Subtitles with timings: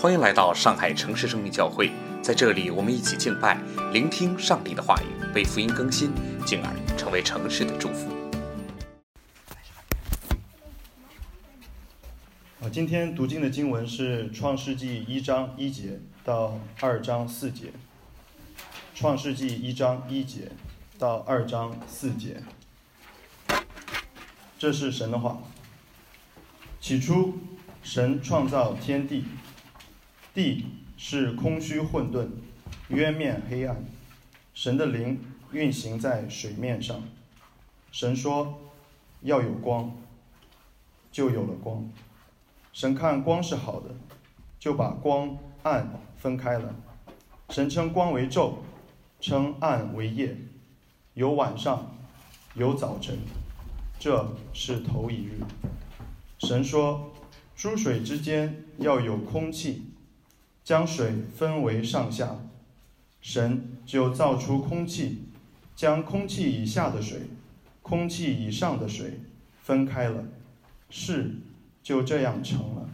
[0.00, 3.60] 欢迎来到上海城市生命教会，在这里，我们一起敬拜，
[3.92, 6.10] 聆听上帝的话语，被福音更新，
[6.46, 8.08] 进而成为城市的祝福。
[12.62, 17.66] 啊，今天读经的经文是《创世纪》一章一节到二章四节，
[18.94, 20.50] 《创世纪》一章一节
[20.98, 22.42] 到二章四节，
[24.58, 25.42] 这是神的话。
[26.80, 27.34] 起初，
[27.82, 29.26] 神创造天地。
[30.32, 30.66] 地
[30.96, 32.28] 是空虚混沌，
[32.88, 33.84] 渊面黑暗。
[34.54, 35.18] 神的灵
[35.52, 37.02] 运行在水面上。
[37.90, 38.60] 神说
[39.22, 39.92] ：“要有光。”
[41.10, 41.90] 就有了光。
[42.72, 43.96] 神看光是好的，
[44.60, 46.74] 就把光暗分开了。
[47.48, 48.54] 神称光为昼，
[49.20, 50.36] 称暗为夜。
[51.14, 51.96] 有晚上，
[52.54, 53.18] 有早晨。
[53.98, 55.40] 这是头一日。
[56.38, 57.10] 神说
[57.56, 59.86] ：“诸水之间要有空气。”
[60.70, 62.36] 将水分为上下，
[63.20, 65.24] 神就造出空气，
[65.74, 67.22] 将空气以下的水、
[67.82, 69.18] 空气以上的水
[69.64, 70.22] 分开了，
[70.88, 71.34] 事
[71.82, 72.88] 就这样成了。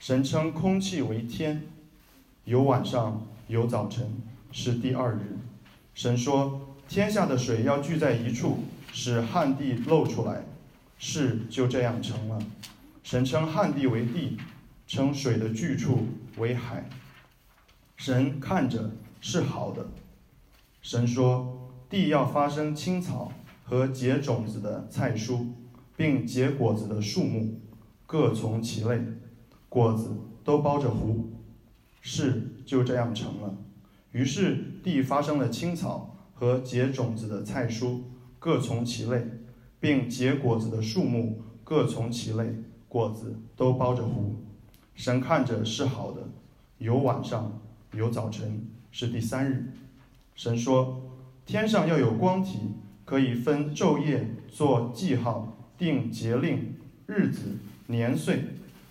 [0.00, 1.62] 神称空气为天，
[2.44, 4.12] 有晚上有早晨，
[4.50, 5.38] 是第二日。
[5.94, 10.44] 神说：天下的水要聚在一处，使旱地露出来，
[10.98, 12.38] 事就这样成了。
[13.02, 14.36] 神称旱地为地。
[14.84, 16.88] 称水的聚处为海。
[17.96, 19.86] 神看着是好的。
[20.80, 23.30] 神说：地要发生青草
[23.62, 25.46] 和结种子的菜蔬，
[25.96, 27.60] 并结果子的树木，
[28.06, 29.00] 各从其类，
[29.68, 31.14] 果子都包着核。
[32.00, 33.56] 事就这样成了。
[34.10, 38.00] 于是地发生了青草和结种子的菜蔬，
[38.40, 39.24] 各从其类，
[39.78, 42.56] 并结果子的树木，各从其类，
[42.88, 44.41] 果子都包着核。
[45.02, 46.20] 神看着是好的，
[46.78, 47.58] 有晚上，
[47.92, 49.72] 有早晨，是第三日。
[50.36, 51.02] 神说：
[51.44, 56.76] 天上要有光体，可以分昼夜，做记号，定节令、
[57.06, 57.56] 日子、
[57.88, 58.44] 年岁，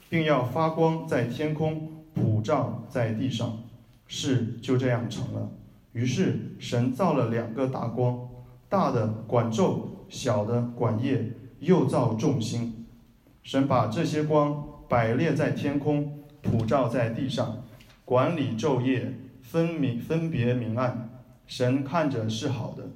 [0.10, 3.60] 并要发光在天空，普照在地上。
[4.06, 5.50] 事就这样成了。
[5.94, 8.28] 于是神造了两个大光，
[8.68, 11.32] 大的管昼，小的管夜，
[11.62, 12.86] 又造众星。
[13.44, 14.71] 神把这些光。
[14.92, 17.64] 摆列在天空，普照在地上，
[18.04, 21.10] 管理昼夜，分明分别明暗。
[21.48, 22.90] 神看着是好的，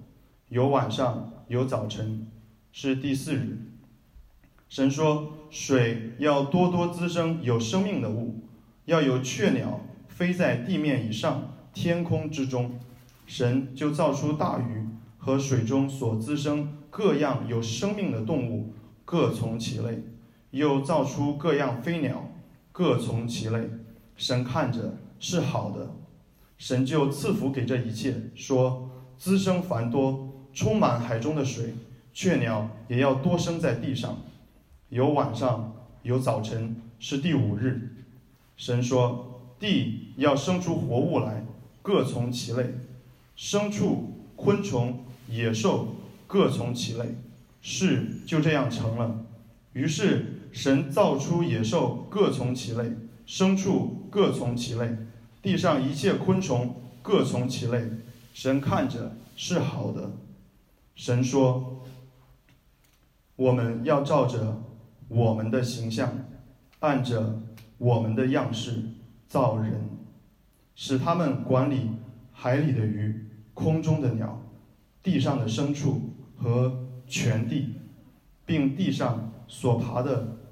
[0.49, 2.27] 有晚上，有早晨，
[2.73, 3.57] 是第四日。
[4.67, 8.41] 神说：水要多多滋生有生命的物，
[8.83, 9.79] 要有雀鸟
[10.09, 12.77] 飞在地面以上，天空之中。
[13.25, 14.85] 神就造出大鱼
[15.17, 18.73] 和水中所滋生各样有生命的动物，
[19.05, 20.03] 各从其类。
[20.55, 22.29] 又造出各样飞鸟，
[22.71, 23.69] 各从其类。
[24.15, 25.91] 神看着是好的，
[26.57, 31.73] 神就赐福给这一切，说：滋生繁多，充满海中的水。
[32.13, 34.17] 雀鸟也要多生在地上。
[34.87, 38.05] 有晚上，有早晨，是第五日。
[38.55, 41.43] 神说：地要生出活物来，
[41.81, 42.75] 各从其类，
[43.37, 45.89] 牲畜、昆虫、野兽，
[46.25, 47.17] 各从其类。
[47.61, 49.25] 事就这样成了。
[49.73, 50.31] 于是。
[50.55, 52.85] 神造出野兽，各从其类；
[53.27, 54.87] 牲畜各从其类；
[55.41, 57.83] 地上一切昆虫各从其类。
[58.33, 60.13] 神看着是好的。
[60.95, 61.83] 神说
[63.35, 64.63] ：“我们要照着
[65.09, 66.25] 我们的形象，
[66.79, 67.41] 按着
[67.77, 68.81] 我们的样式
[69.27, 69.89] 造人，
[70.73, 71.89] 使他们管理
[72.31, 74.41] 海里的鱼、空中的鸟、
[75.03, 77.73] 地上的牲畜和全地，
[78.45, 80.37] 并地上所爬的。”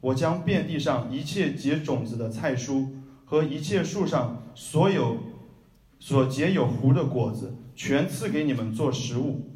[0.00, 2.88] 我将遍地上一切结种子的菜蔬
[3.24, 5.18] 和一切树上所有
[5.98, 9.50] 所结有核的果子，全赐给你们做食物。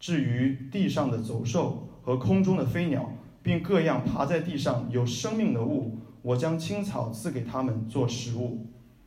[0.00, 8.66] 至于地上的走兽和空中的飞鸟，并各样爬在地上有生命的物，我将青草赐给他们做食物。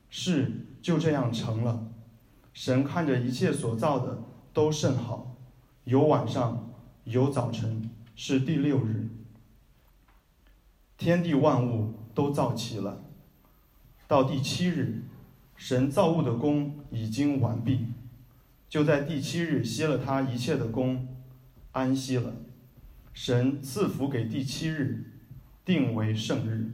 [0.10, 1.88] 事就这样成了。
[2.54, 4.24] 神看着一切所造的
[4.54, 5.36] 都甚好，
[5.84, 6.72] 有晚上，
[7.04, 9.10] 有早晨，是第六日。
[10.98, 13.04] 天地万物都造齐了。
[14.08, 15.04] 到第七日，
[15.56, 17.88] 神造物的功已经完毕，
[18.68, 21.08] 就在第七日歇了他一切的功，
[21.72, 22.34] 安息了。
[23.14, 25.06] 神赐福给第七日，
[25.66, 26.72] 定为圣日，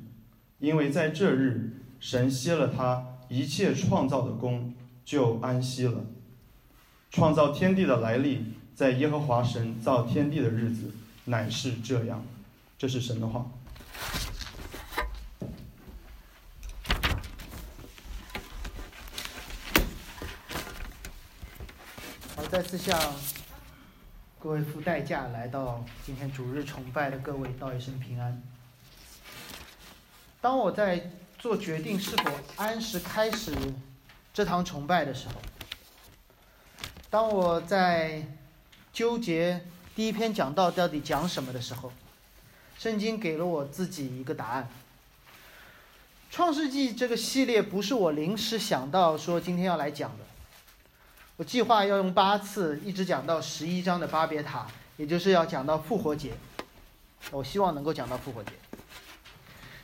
[0.60, 4.74] 因为在这日神歇了他一切创造的功，
[5.04, 6.06] 就安息了。
[7.10, 10.92] 创造天地的来历，在耶和华神造天地的日子，
[11.26, 12.24] 乃是这样。
[12.78, 13.50] 这是神的话。
[22.36, 22.96] 好，再次向
[24.40, 28.44] 各位付代价来到今天主日崇拜的各位道一声平安。
[30.40, 31.10] 当我在
[31.40, 33.52] 做决定是否按时开始
[34.32, 35.34] 这堂崇拜的时候，
[37.10, 38.22] 当我在
[38.94, 39.66] 纠结
[39.96, 41.92] 第一篇讲道到底讲什么的时候，
[42.78, 44.70] 圣经给了我自己一个答案。
[46.30, 50.33] 创世纪这个系列不是我临时想到说今天要来讲的。
[51.36, 56.34] 我计划要用八次，一直讲到十一章的巴别塔，也就是要讲到复活节。
[57.32, 58.52] 我希望能够讲到复活节。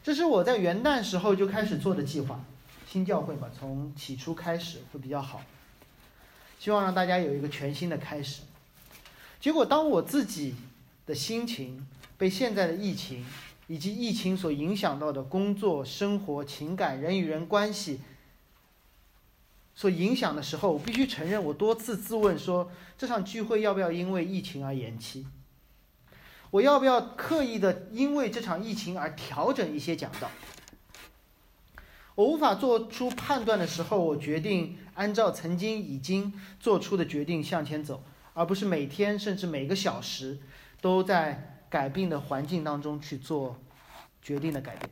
[0.04, 2.40] 这是我在元旦时候就开始做的计划，
[2.88, 5.42] 新教会嘛，从起初开始会比较好。
[6.60, 8.42] 希望让大家有一个全新的开始。
[9.40, 10.54] 结果，当我自己
[11.08, 13.26] 的心情被现在的疫情
[13.66, 18.02] 以及疫情所影响到的工作、生活、情感、人与人关系。
[19.80, 25.26] 所影响的时候，我必须承认，我多次自问说，这场聚会要不要因为疫情而延期？
[26.52, 30.30] 我要不要刻意的因为这场疫情而调整一些讲道？
[32.16, 38.04] 我无法做出判断的时候，我决定按照曾经已经做出的决定向前走，
[38.34, 40.40] 而不是每天甚至每个小时
[40.82, 43.58] 都在改变的环境当中去做
[44.22, 44.92] 决定的改变。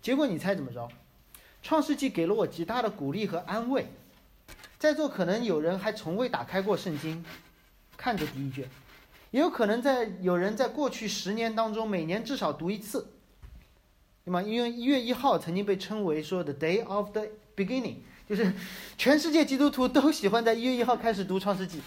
[0.00, 0.88] 结果你猜怎么着？
[1.62, 3.86] 创世纪给了我极大的鼓励和安慰，
[4.78, 7.24] 在座可能有人还从未打开过圣经，
[7.96, 8.68] 看着第一卷，
[9.30, 13.06] 也有可能在有人在过去十年当中每年至少读一次，
[14.24, 14.42] 对吗？
[14.42, 17.98] 因为一月一号曾经被称为说 the day of the beginning，
[18.28, 18.52] 就是
[18.98, 21.80] 全世界基督徒都喜欢在一月一号开始读创世纪。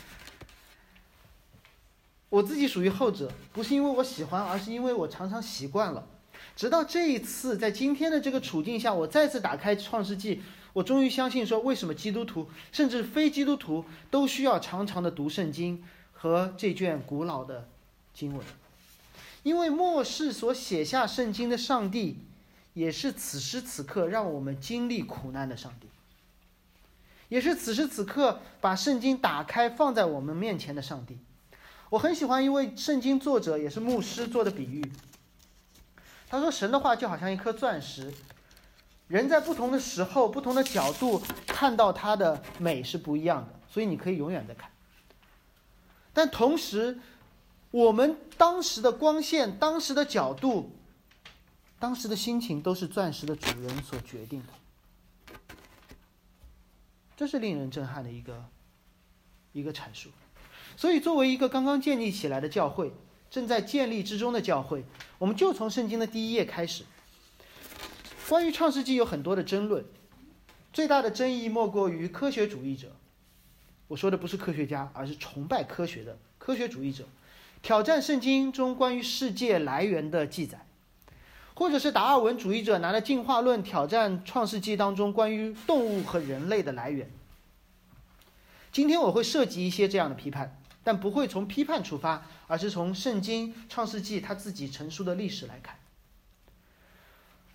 [2.29, 6.07] 我自己属于后者，不是因为我喜欢，而是因为我常常习惯了。
[6.55, 10.35] 直到这一次，在今天的这个处境下，我再次打开《创世纪》，
[10.73, 15.83] 我终于相信说，为什么基督徒甚至非基督徒都需要常常的读圣经
[16.13, 17.67] 和这卷古老的
[18.13, 18.45] 经文，
[19.43, 22.19] 因为末世所写下圣经的上帝，
[22.73, 25.87] 也是此时此刻让我们经历苦难的上帝，
[27.29, 31.17] 也是此时此刻把圣经打开放在我们面前的上帝。
[31.91, 34.83] 我很喜欢一位圣经作者，也是牧师做的比喻。
[36.27, 38.11] 他说：“神的话就好像一颗钻石，
[39.07, 44.69] 人在不同的时候、不同的角度看到它的美是不一样的，所以你可以永远的看。
[46.11, 46.99] 但同时，
[47.69, 50.75] 我们当时的光线、当时的角度、
[51.79, 55.37] 当时的心情，都是钻石的主人所决定的。
[57.15, 58.45] 这是令人震撼的一个
[59.53, 60.09] 一个阐述。
[60.75, 62.91] 所以，作为一个刚刚建立起来的教会。”
[63.29, 64.83] 正在建立之中的教会，
[65.17, 66.83] 我们就从圣经的第一页开始。
[68.27, 69.85] 关于创世纪有很多的争论，
[70.73, 72.91] 最大的争议莫过于科学主义者。
[73.87, 77.03] 我说的不是科学家，而是崇拜科学的科学主义者，
[77.61, 80.65] 挑战圣经中关于世界来源的记载，
[81.53, 87.11] 或者是达尔文主义者拿着进化论挑战创世纪当中关于动物和人类的来源。
[88.71, 90.59] 今天我会涉及一些这样的批判。
[90.85, 95.79] 但不会从批判出发，而是从圣经创世纪他自己成书的历史来看。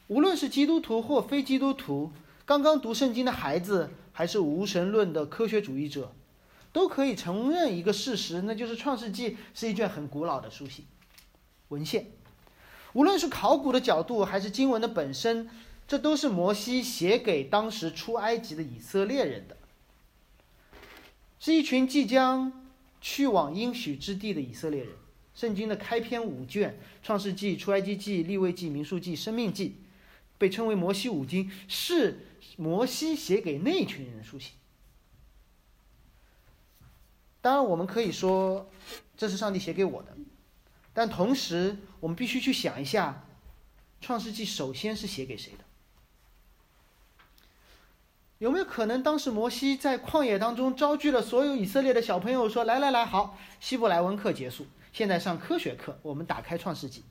[0.09, 2.13] 无论是基督徒或非基督徒，
[2.45, 6.13] 刚刚读圣经的孩子，还是无神论的科学主义者，
[6.73, 10.85] 都可以承认一个事实，那就是创世纪是一卷很古老的书信
[11.69, 12.09] 文献。
[12.95, 15.49] 无论是考古的角度，还是经文的本身，
[15.87, 19.57] 这都是摩西写给当时出埃及的以色列人的，
[21.39, 22.60] 是一群即将。
[23.01, 24.93] 去往应许之地的以色列人，
[25.35, 29.69] 圣经的开篇五卷《创世纪》《出埃及记》《利未记》《民数记》《生命记》，
[30.37, 32.27] 被称为摩西五经，是
[32.57, 34.53] 摩西写给那群人书信。
[37.41, 38.71] 当然，我们可以说
[39.17, 40.15] 这是上帝写给我的，
[40.93, 43.25] 但同时我们必须去想一下，
[44.05, 45.65] 《创世纪》首先是写给谁的？
[48.41, 57.05] 有没有可能，当时摩西在旷野当中招聚了所有以色列的小朋友，说：“来来来，好，希伯来文课结束，现在上科学课，我们打开创世纪，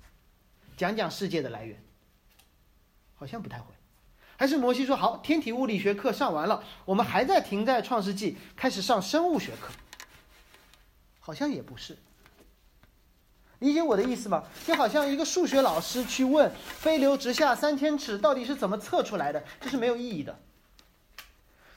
[0.76, 1.80] 讲讲世界的来源。”
[3.14, 3.66] 好像不太会，
[4.38, 9.72] 还是摩西说好，天体物理学课上完了，我们还在停在创世纪，开始上生物学课？
[11.20, 11.96] 好像也不是。
[13.60, 14.46] 理解我的意思吗？
[14.66, 20.40] 就好像一个数学老师去问飞流直下三千尺到底是怎么测出来的，这是没有意义的。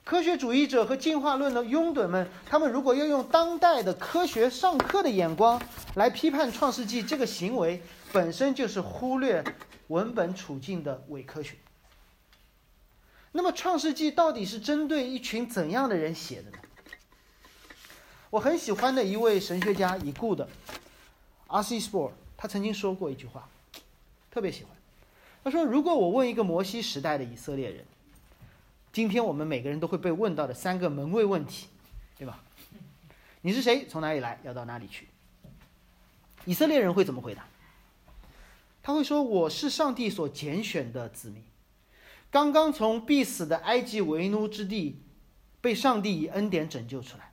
[0.04, 5.60] 科学主义者和进化论的拥趸们，他们如果要用当代的科学上课的眼光
[5.94, 7.80] 来批判《创世纪》这个行为，
[8.12, 9.44] 本身就是忽略
[9.88, 11.56] 文本处境的伪科学。
[13.30, 16.58] 那么，《创世纪》到底是针对一群怎样的人写的呢？
[18.28, 20.48] 我很喜欢的一位神学家已故的。
[21.46, 21.78] R.C.
[21.78, 23.48] Sproul 他曾经说过一句话，
[24.30, 24.72] 特别喜欢。
[25.44, 27.84] 他说：“如果我问一个摩西时代的以色列人，
[28.92, 31.66] 今天我们每个人都会被问到的三个门卫问题，
[32.18, 32.42] 对吧？
[33.40, 33.86] 你是谁？
[33.88, 34.38] 从哪里来？
[34.44, 35.08] 要到哪里去？”
[36.44, 37.46] 以色列人会怎么回答？
[38.82, 41.42] 他会说：“我是上帝所拣选的子民，
[42.30, 45.00] 刚刚从必死的埃及为奴之地
[45.60, 47.32] 被上帝以恩典拯救出来，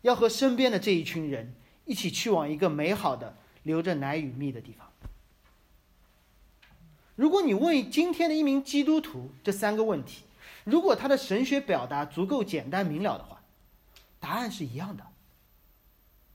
[0.00, 4.88] 要和身边的这一群人。”一起去往一个美好的、流着奶与蜜的地方。
[7.16, 10.22] 如果你问今天的一名基督徒这三个问题，
[10.64, 13.42] 如果他的神学表达足够简单明了的话，
[14.20, 15.04] 答案是一样的。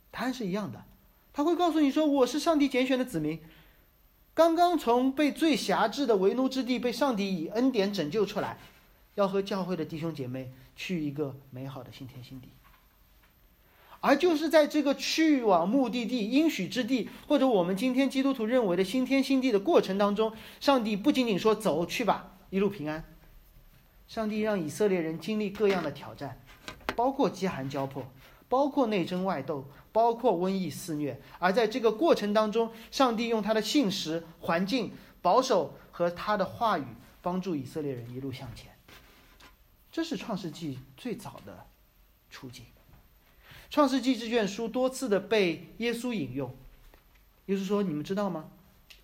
[0.09, 0.83] 答案是一样的，
[1.31, 3.39] 他会告诉你说：“我是上帝拣选的子民，
[4.33, 8.57] 刚刚从被最辖制的为奴之地被上帝以恩典拯救出来，
[9.13, 12.49] 要和教会的弟兄姐妹去一个美好的新天新地。”
[14.01, 23.03] 而就是在这个去往目的地、应许之地，或者我们今天基督徒认为的新天新地的过程当中，上帝不仅仅说“走去吧，一路平安”，
[24.07, 26.41] 上帝让以色列人经历各样的挑战，
[26.95, 28.05] 包括饥寒交迫，
[28.47, 31.19] 包括内争外斗，包括瘟疫肆虐。
[31.39, 36.85] 而在这个过程当中，上帝用他的信实、环境、保守和他的话语，
[37.21, 38.71] 帮助以色列人一路向前。
[39.91, 41.65] 这是创世纪最早的
[42.29, 42.65] 处境。
[43.69, 46.55] 创世纪这卷书多次的被耶稣引用，
[47.47, 48.49] 耶稣说：“你们知道吗？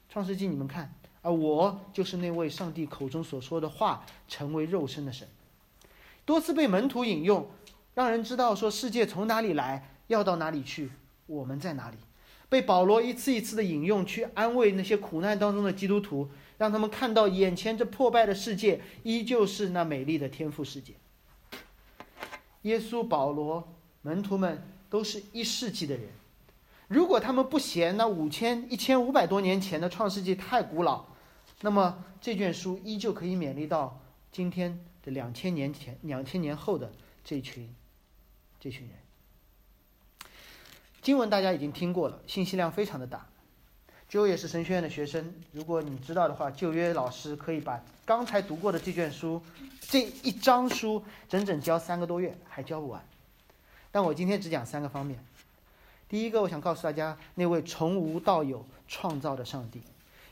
[0.08, 0.94] 创世纪你们看，
[1.24, 5.28] 啊，我就是那位上帝口中所说的话成为肉身的神。”
[6.24, 7.50] 多次被门徒引用，
[7.96, 10.92] 让人知道说世界从哪里来，要到哪里去，
[11.26, 11.98] 我们在哪里。
[12.48, 20.94] 被保罗一次一次的引用，去安慰那些苦难当中的基督徒，让他们看到眼前这破败的世界依旧是那美丽的天赋世界。
[22.62, 23.68] 耶稣、保罗。
[24.06, 26.10] 门徒们都是一世纪的人，
[26.90, 31.06] 如果他们不嫌那五千一千五百多年前的创世纪太古老，
[31.64, 34.02] 那么这卷书依旧可以勉励到
[34.34, 36.92] 今天的两千年前、两千年后的
[37.24, 37.74] 这群
[38.60, 38.98] 这群人。
[41.02, 43.26] 经文大家已经听过了，信息量非常的大。
[44.10, 49.42] 就也是神学院的学生，如果你知道的话，旧约老师可以把刚才读过的这卷书
[49.80, 53.02] 这一章书整整教三个多月，还教不完。
[53.90, 55.24] 但我今天只讲三个方面。
[56.10, 59.80] 第一个，我想告诉大家，那位从无到有创造的上帝；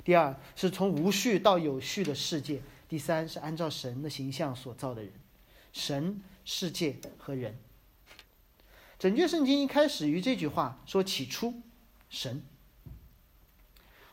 [0.03, 2.57] 第二，是从无序到有序的世界；
[2.89, 5.11] 第三，是按照神的形象所造的人。
[5.73, 7.57] 神、世界和人。
[8.97, 11.53] 整卷圣经一开始于这句话说：“起初，
[12.09, 12.43] 神。”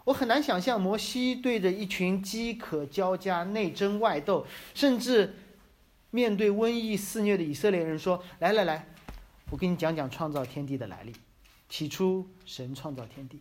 [0.04, 5.34] 我很难想象摩西对着一群饥渴交加、内争外斗，甚至
[6.10, 8.88] 面对瘟疫肆虐的以色列人说：“来来来。”
[9.50, 11.14] 我跟你讲讲创造天地的来历。
[11.68, 13.40] 起初，神创造天地。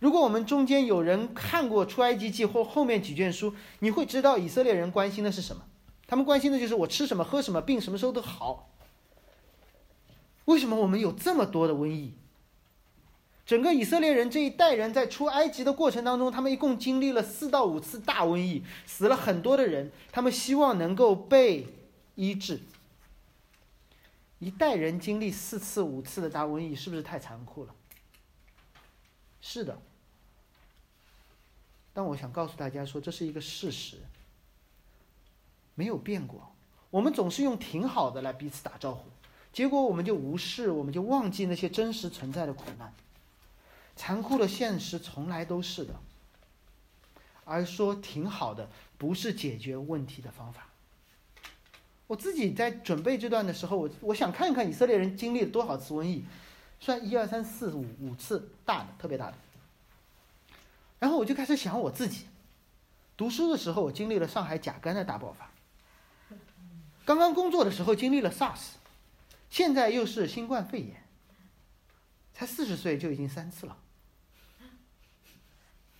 [0.00, 5.64] 如果我们中间有人看过出埃及记或后面几卷书，你会知道以色列人关心的是什么？
[6.06, 8.70] 他们关心的就是我吃什么、喝什么、病什么时候都好。
[10.44, 12.14] 为什么我们有这么多的瘟疫？
[13.44, 19.90] 整个以色列人这一代人在出埃及的过程当中，他们一共经历了四到五次大瘟疫，死了很多的人。
[20.12, 21.66] 他们希望能够被
[22.14, 22.60] 医治。
[24.38, 27.74] 一代人经历四次、五次的大瘟疫，是不是太残酷了？
[29.40, 29.80] 是的。
[31.98, 33.96] 但我想告诉大家说，这是一个事实，
[35.74, 36.54] 没有变过。
[36.90, 39.08] 我们总是用挺好的来彼此打招呼，
[39.52, 42.94] 结果我们就无视，我们就忘记那些真实存在的苦难。
[43.96, 45.96] 残酷的现实从来都是的，
[47.44, 50.68] 而说挺好的，不是解决问题的方法。
[52.06, 56.24] 我自己在准备这段的时候，我我想看一看以色列人经历了多少次瘟疫，
[56.78, 59.34] 算一二三四五五次大的，特别大的。
[60.98, 62.26] 然后我就开始想我自己，
[63.16, 65.50] 读书的时候我经历了上海甲肝的大爆发，
[67.04, 68.72] 刚刚工作的时候经历了 SARS，
[69.48, 71.04] 现在又是新冠肺炎，
[72.34, 73.76] 才四十岁就已经三次了，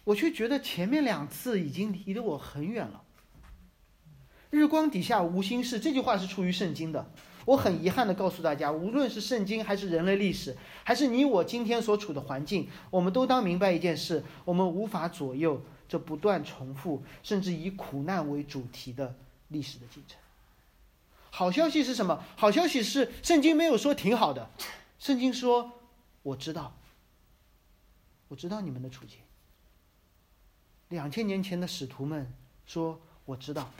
[0.05, 3.05] 我却觉得前面两次已经离得我很远了。
[4.50, 7.12] 日光底下无心事，这句话是出于圣经的。
[7.49, 19.14] 我很遗憾的告诉大家，无论是圣经，还是人类历史，还是你我今天所处的环境，我们都当明白一件事：我们无法左右这不断重复，甚至以苦难为主题的
[19.49, 20.19] 历史的进程。
[21.31, 22.23] 好消息是什么？
[22.37, 24.50] 好消息是圣经没有说挺好的，
[24.99, 25.73] 圣经说
[26.23, 26.76] 我知道，
[28.28, 29.21] 我知道你们的处境。
[30.90, 32.31] 两千年前的使徒们
[32.67, 33.71] 说我知道。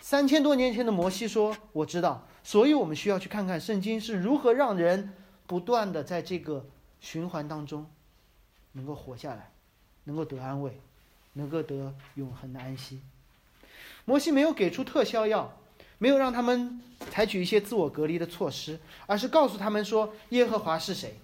[0.00, 5.12] 三千多年前的摩西说：“我知道，所以我们需要去看看圣经是如何让人
[5.46, 6.64] 不断的在这个
[6.98, 7.84] 循环当中
[8.72, 9.50] 能够活下来，
[10.04, 10.80] 能够得安慰，
[11.34, 13.00] 能够得永恒的安息。”
[14.06, 15.58] 摩西没有给出特效药，
[15.98, 21.20] 没有让他们采取一些自我隔离的措施，而是告诉他们说：“耶和华是谁？”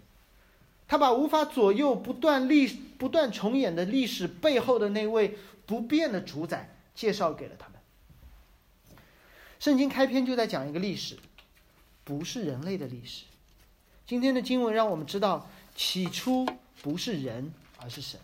[0.87, 2.67] 他把无法左右、不断历、
[2.99, 7.74] 不断重演的历史背后的那位不变的主宰介绍给了他们。
[9.65, 11.17] 圣经开篇就在讲一个历史，
[12.05, 13.25] 不是人类的历史。
[14.07, 16.47] 今天的经文让我们知道，起初
[16.83, 18.21] 不是人，而是神。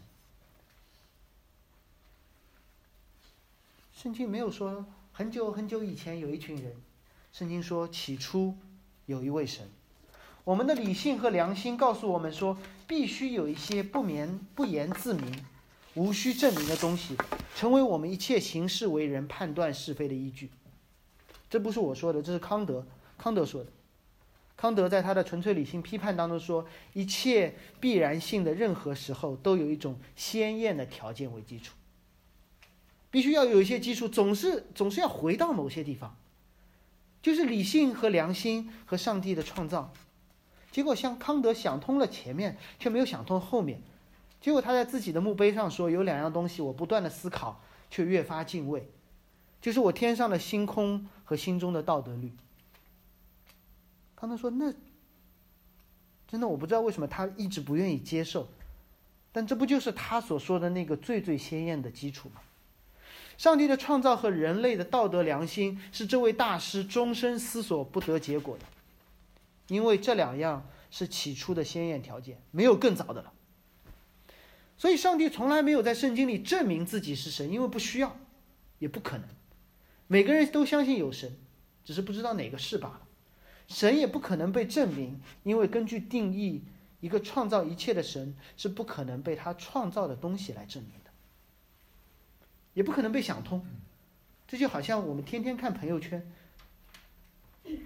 [3.94, 6.76] 圣经没有说很久很久以前有一群人，
[7.32, 8.54] 圣经说起初
[9.06, 9.66] 有一位神。
[10.44, 15.42] 我们的理性和良心告诉我们说，必须有一些不言不言自明、
[15.94, 17.16] 无需证明的东西，
[17.56, 20.50] 成为我们一切行事为人判断是非的依据。
[21.50, 22.86] 这不是我说的，这是康德，
[23.18, 23.70] 康德说的。
[24.56, 31.74] 康德在他的《纯粹理性批判》当中说，一切必然性的任何时候都有一种鲜艳的条件为基础，
[33.10, 36.14] 必须要有一些基础，总是总是要回到某些地方，
[37.22, 39.92] 就是理性和良心和上帝的创造。
[40.70, 43.80] 结果像康德想通了前面，却没有想通后面。
[44.42, 48.88] 结果他在自己的墓碑上说，有两样东西我不断的思考，却越发敬畏。
[49.60, 52.32] 就是我天上的星空和心中的道德律。
[54.16, 54.72] 康德说：“那
[56.28, 58.48] 真的我不知道为什么他一直不愿意接受，
[59.32, 62.40] 但这不就是他所说的那个最最鲜艳的基础吗？
[63.38, 68.64] 上帝的创造和人类的道德良心是这位大师终身思索不得结果的，
[69.68, 73.32] 因为这两样是起初的鲜艳条件，没有更早的了。
[74.76, 78.14] 所以，上帝从来没有在圣经里证明自己是神，因为不需要，
[78.78, 79.26] 也不可能。”
[80.12, 81.36] 每个人都相信有神，
[81.84, 83.02] 只是不知道哪个是罢了。
[83.68, 86.64] 神也不可能被证明，因为根据定义，
[86.98, 91.12] 一个创造一切的神是不可能被他创造的东西来证明的，
[92.74, 93.64] 也不可能被想通。
[94.48, 96.28] 这就好像我们天天看朋友圈，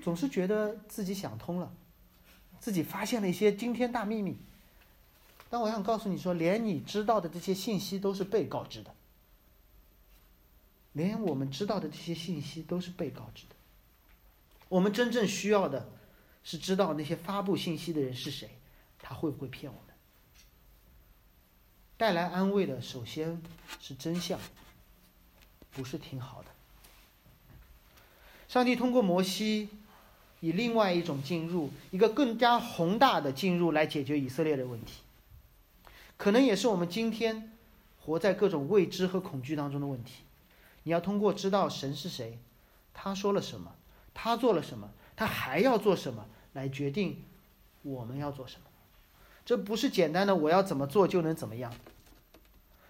[0.02, 1.74] 总是觉得自己想通了，
[2.58, 4.38] 自己发现了一些惊天大秘密。
[5.50, 8.94] 但我想告诉你说，连你知道的这些信息都是被告知的。
[10.94, 13.54] 连我们知道的这些信息都是被告知的。
[14.68, 15.88] 我们真正需要的，
[16.42, 18.48] 是知道那些发布信息的人是谁，
[19.00, 19.94] 他会不会骗我们？
[21.96, 23.40] 带来安慰的，首先
[23.80, 24.40] 是真相，
[25.70, 26.48] 不是挺好的。
[28.48, 29.68] 上帝通过摩西，
[30.40, 35.02] 以另外一种进入，一个更加宏大的进入来解决以色列的问题，
[36.16, 37.52] 可能也是我们今天
[38.00, 40.23] 活在各种未知和恐惧当中的问题。
[40.84, 42.38] 你要通过知道神是谁，
[42.94, 43.74] 他说了什么，
[44.14, 47.24] 他做了什么，他还要做什么，来决定
[47.82, 48.66] 我们要做什么。
[49.44, 51.72] 这不是简单的我要怎么做就能怎么样，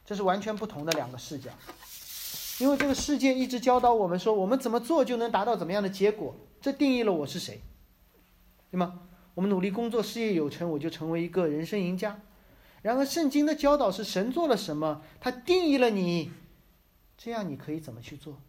[0.05, 1.51] 这是完全不同的两个视角。
[2.61, 7.61] 因为这个世界一直教导我们说，我们怎么做就能达到怎么样的结果，这定义了我是谁，
[8.71, 9.01] 对吗？
[9.35, 12.21] 我们努力工作，事业有成，我就成为一个人生赢家。
[12.83, 16.31] 然而，圣经的教导是神做了什么，他定义了你。
[17.17, 18.41] 这样你可以怎么去做？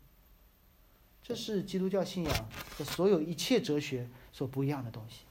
[1.23, 5.21] 这是基督教信仰和所有一切哲学所不一样的东西。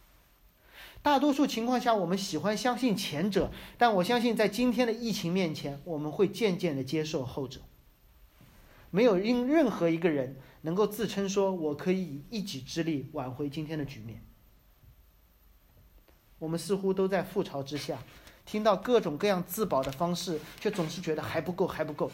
[1.02, 7.60] 大多数情况下，我们喜欢相信前者，但我相信在今天的疫情面前，我们会渐渐的接受后者。
[8.90, 14.24] 没有因任何一个人能够自称说我可以以一己之力挽回今天的局面。
[16.38, 18.02] 我们似乎都在覆巢之下，
[18.44, 22.10] 听到各种各样自保的方式，却总是觉得还不够，还不够。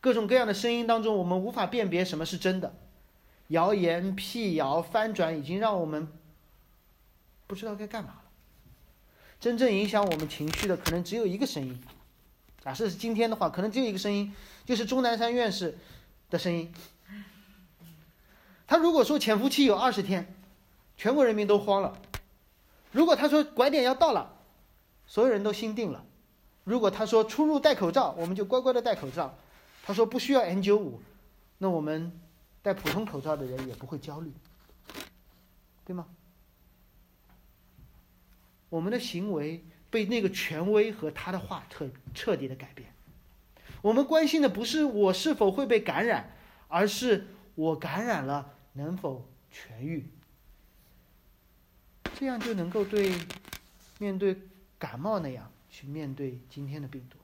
[0.00, 2.74] 各种各样的声音当中，我们无法辨别什么是真的，
[3.48, 6.08] 谣言、辟谣、翻转，已经让我们
[7.46, 8.22] 不知道该干嘛了。
[9.38, 11.82] 真正影响我们情绪的，可能只有一个声音。
[12.64, 14.34] 假设是今天的话，可能只有一个声音，
[14.64, 15.78] 就是钟南山院士
[16.30, 16.72] 的声音。
[18.66, 20.34] 他如果说潜伏期有二十天，
[20.96, 21.92] 全国人民都慌了；
[22.92, 24.36] 如果他说拐点要到了，
[25.06, 26.04] 所有人都心定了；
[26.64, 29.34] 如果他说出入戴口罩，我们就乖乖的戴口罩。
[29.82, 31.00] 他说不需要 N 九五，
[31.58, 32.12] 那我们
[32.62, 34.30] 戴普通口罩的人也不会焦虑，
[35.84, 36.06] 对吗？
[38.68, 42.88] 我们的行为被那个权威和他的话彻彻底的改变。
[43.82, 46.30] 我们关心的不是我是否会被感染，
[46.68, 50.06] 而是我感染了能否痊愈。
[52.14, 53.12] 这样就能够对
[53.98, 54.36] 面对
[54.78, 57.16] 感冒那样去面对今天的病毒，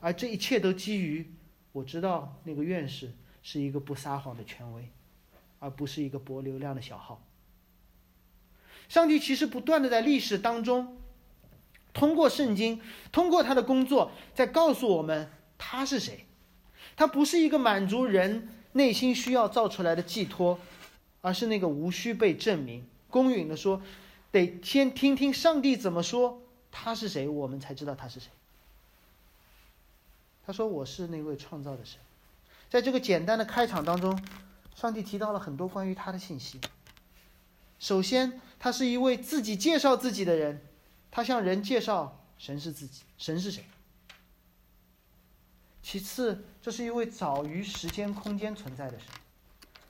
[0.00, 1.30] 而这一切都基于
[1.78, 4.90] 我知道那个院士是一个不撒谎的权威，
[5.60, 7.22] 而不是一个博流量的小号。
[8.88, 10.96] 上帝其实不断的在历史当中，
[11.92, 12.80] 通过圣经，
[13.12, 16.26] 通过他的工作，在告诉我们他是谁。
[16.96, 20.58] 他不是一个满足人内心需要造出来的寄托，
[21.20, 22.84] 而是那个无需被证明。
[23.08, 23.80] 公允的说，
[24.32, 28.30] 得先听听上帝怎么说他是谁，我们才知道他是谁。
[30.48, 31.98] 他说：“我是那位创造的神。”
[32.70, 34.18] 在这个简单的开场当中，
[34.74, 36.58] 上帝提到了很多关于他的信息。
[37.78, 40.62] 首先，他是一位自己介绍自己的人，
[41.10, 43.62] 他向人介绍神是自己，神是谁。
[45.82, 49.08] 其次，这是一位早于时间空间存在的神，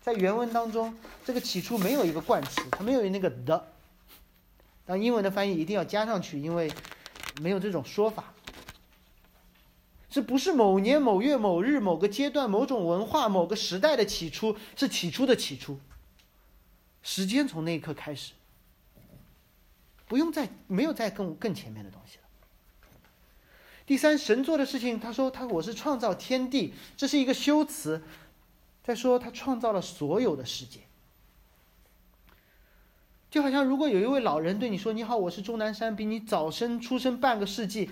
[0.03, 0.92] 在原文当中，
[1.25, 3.62] 这个起初没有一个冠词，它没有那个 the，
[4.85, 6.68] 当英文的翻译一定要加上去，因为
[7.40, 8.35] 没有这种说法。
[10.11, 15.79] 这不是某年某月某日某个阶段某种文化某个时代的起初，是起初的起初。
[17.03, 18.33] 时间从那一刻开始，
[20.07, 22.25] 不用再没有再更更前面的东西了。
[23.85, 28.03] 第三，神做的事情，他说他我是创造天地，这是一个修辞，
[28.83, 30.81] 再说他创造了所有的世界。
[33.31, 37.90] 就好像如果有一位老人对你说：“你好，我是钟南山，比你早生出生半个世纪。”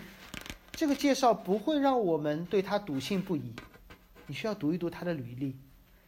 [0.76, 3.54] 这个介绍不会让我们对他笃信不疑。
[4.26, 5.56] 你需要读一读他的履历，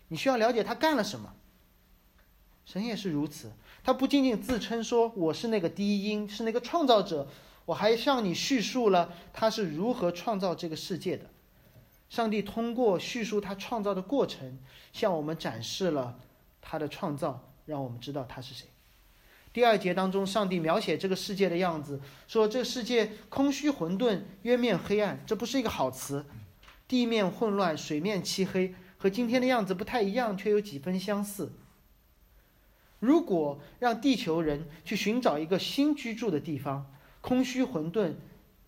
[0.09, 1.35] 你需要了解他干了什么。
[2.67, 3.51] 神也是如此，
[3.83, 7.27] 他不仅仅自称说我是那个第一因，是那个创造者，
[7.65, 11.25] 我还向你叙述了他是如何创造这个世界的。
[12.11, 14.59] 上帝通过叙述他创造的过程，
[14.93, 16.19] 向我们展示了
[16.61, 18.69] 他的创造，让我们知道他是谁。
[19.59, 26.25] 第二节当中，上帝描写这个世界的样子，说这世界空虚混沌，渊面黑暗，这不是一个好词。
[26.87, 31.51] 地面混乱，水面漆黑，和今天的样子不太一样，却有几分相似。
[33.01, 38.15] 如果让地球人去寻找一个新居住的地方，空虚混沌，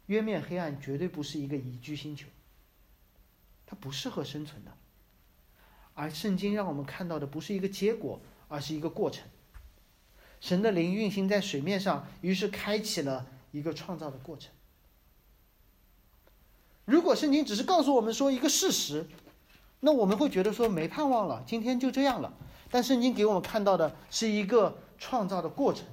[0.07, 2.27] 渊面黑暗，绝对不是一个宜居星球。
[3.65, 4.73] 它不适合生存的。
[5.95, 9.23] 而圣经让我们看到的不是一个结果，而是一个过程。
[10.41, 14.51] 神的灵运行在水面上，于是开启了一个创造的过程。
[16.85, 19.07] 如果圣经只是告诉我们说一个事实，
[19.81, 22.35] 那我们会觉得说没盼望了，今天就这样了。
[22.71, 25.85] 但圣经给我们看到的是一个创造的过程，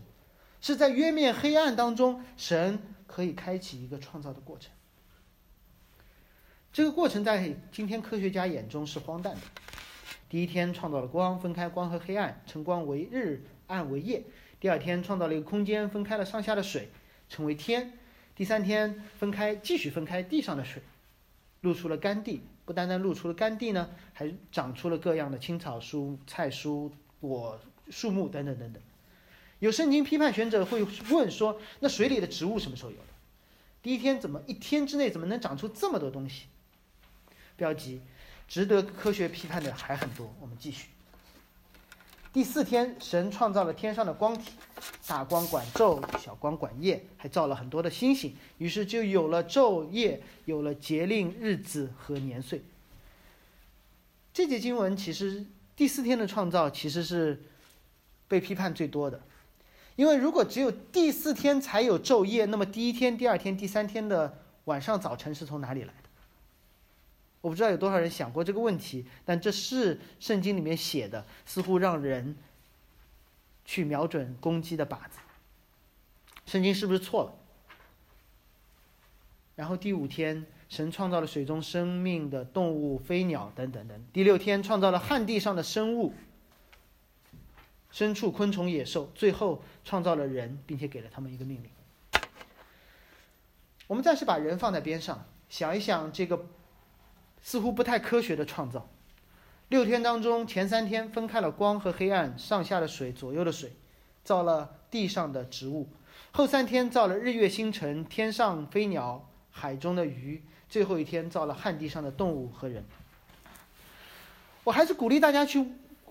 [0.61, 4.71] 是在渊面黑暗当中，神可以开启一个创造的过程。
[6.71, 9.41] 这个过程在今天科学家眼中是荒诞的。
[10.29, 14.23] 第一天创造了光，分开光和黑暗，称光为日，暗为夜。
[14.59, 16.89] 第二天创造了一个空间，分开了上下的水，
[17.29, 17.93] 成为天。
[18.35, 20.81] 第三天分开，继续分开地上的水，
[21.61, 22.41] 露出了干地。
[22.65, 27.57] 不单单露出了干地呢，还长出了各样的青草、蔬菜、蔬果、
[27.89, 28.83] 树木等等等等。
[29.59, 33.03] 有圣经批判学者会问说：那水里的植物什么时候有的？
[33.81, 36.47] 第一天怎么一天之内怎么能长出这么多东西？
[37.55, 38.01] 不要急，
[38.47, 40.35] 值得科学批判的还很多。
[40.41, 40.89] 我们继续。
[42.37, 44.51] 第四天，神创造了天上的光体，
[45.07, 48.35] 大光管昼，小光管夜，还造了很多的星星。
[48.59, 52.61] 于是就有了昼夜，有了节令、日子和年岁。
[54.31, 57.41] 这节经文其实第四天的创造其实是
[58.27, 59.19] 被批判最多的，
[59.95, 66.06] 因为如果只有第四天才有昼夜，那么第一天、第二天、第三天的晚上、早晨是从哪里来的？
[67.39, 72.35] 我不知道有多少人想过这个问题，但这是圣经里面写的，似乎让人
[73.63, 75.19] 去瞄准攻击的靶子。
[76.45, 77.33] 圣经是不是错了？
[79.55, 84.05] 然后第五天，神创造了水中生命的动物、飞鸟等等等。
[84.11, 86.13] 第六天，创造了旱地上的生物、
[87.93, 89.11] 牲畜、昆虫、野兽。
[89.15, 91.69] 最后，创造了人，并且给了他们一个命令。
[93.85, 96.47] 我们暂时把人放在边上，想一想这个。
[97.47, 98.89] 似乎不太科学的创造。
[99.69, 103.71] 六天当中，前三天分开了光和黑暗，上下的水，左右的水，
[104.21, 105.87] 造了地上的植物；
[106.31, 112.83] 后三天造了日月星辰，天上飞鸟，海中的鱼；最后一天造了旱地上的动物和人。
[114.65, 115.65] 我还是鼓励大家去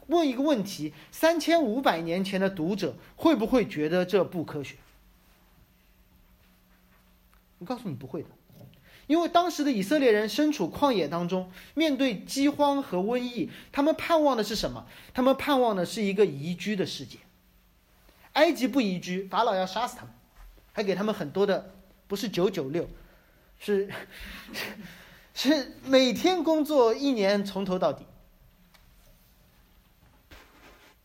[0.06, 4.76] 问一个问题：三千五百年前的读者会不会觉得这不科学？
[7.58, 8.28] 我告诉你不会的，
[9.06, 14.86] 因为当时的以色列人身处旷野当中，面对饥荒和瘟疫，他们盼望的是什么？
[15.14, 17.18] 他们盼望的是一个宜居的世界。
[18.32, 20.12] 埃及不宜居，法老要杀死他们，
[20.72, 21.74] 还给他们很多的，
[22.08, 22.88] 不是九九六，
[23.58, 23.88] 是
[25.32, 28.04] 是每天工作一年从头到底。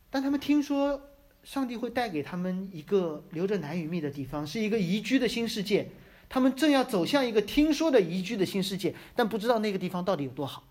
[0.09, 1.09] 但他们听说
[1.43, 5.91] 上帝会带给他们一个留着奶与蜜的地方，是一个宜居的新世界。
[6.33, 10.63] 他们正要走向一个听说的宜居的新世界，但不知道那个地方到底有多好。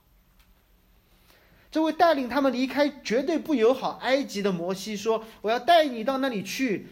[1.71, 6.87] 这位带领他们离开绝对不友好埃及的摩西说：“我要带你到那里去，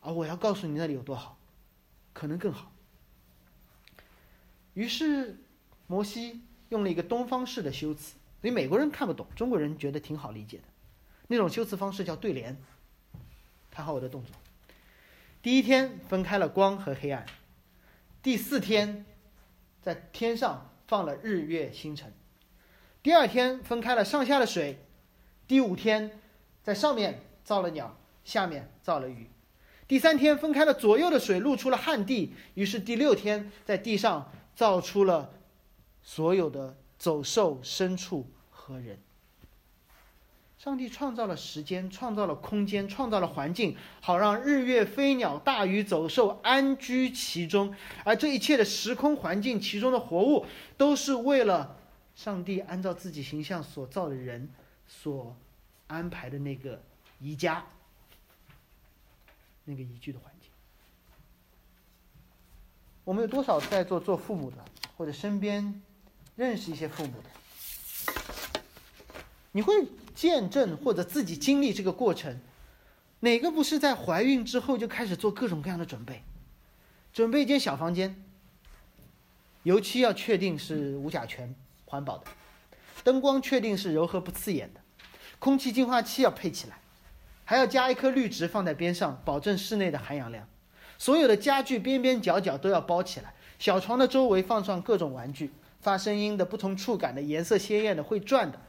[0.00, 1.36] 啊，我要告诉你那里有多好，
[2.12, 2.70] 可能更好。”
[4.74, 5.40] 于是，
[5.88, 10.64] 摩西用了一个东方式的修辞，所以美国人看不懂，中国人觉得挺好理解的。
[11.26, 12.56] 那种修辞方式叫对联。
[13.68, 14.36] 看好我的动作。
[15.42, 17.26] 第一天分开了光和黑暗。
[18.22, 19.04] 第四天，
[19.80, 22.12] 在天上放了日月星辰。
[23.02, 24.78] 第二天分开了上下的水。
[25.48, 26.20] 第五天，
[26.62, 29.28] 在上面造了鸟，下面造了鱼。
[29.88, 32.32] 第三天分开了左右的水，露出了旱地。
[32.54, 35.34] 于是第六天，在地上造出了
[36.00, 39.00] 所有的走兽、牲畜和人。
[40.62, 47.74] 上帝创造了时间，创造了空间，创造了环境，好让日月飞鸟、大鱼走兽安居其中。
[48.04, 50.46] 而这一切的时空环境，其中的活物，
[50.76, 51.76] 都是为了
[52.14, 54.48] 上帝按照自己形象所造的人
[54.86, 55.36] 所
[55.88, 56.80] 安排的那个
[57.18, 57.66] 宜家、
[59.64, 60.48] 那个宜居的环境。
[63.02, 64.58] 我们有多少在座做父母的，
[64.96, 65.82] 或者身边
[66.36, 67.30] 认识一些父母的？
[69.52, 69.86] 你会？
[70.14, 72.38] 见证或者自己经历这个过程，
[73.20, 76.22] 哪个不是在怀孕之后就开始做各种各样的准备？
[77.14, 78.22] 准备一间小房间，
[79.62, 81.54] 油漆要确定是无甲醛、
[81.86, 82.24] 环保的，
[83.02, 84.80] 灯光确定是柔和不刺眼的，
[85.38, 86.78] 空气净化器要配起来，
[87.46, 90.46] 还要加一颗绿植放在边上，保证室内的含氧量。
[90.98, 98.60] 所有的家具边边角角都要包起来，小床的周围放上各种玩具，发声音的、不同触感的、颜色鲜艳的、会转的。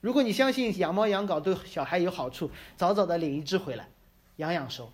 [0.00, 3.88] 如果你相信养猫养狗对小孩有好处，早早的领一只回来，
[4.36, 4.90] 养养熟。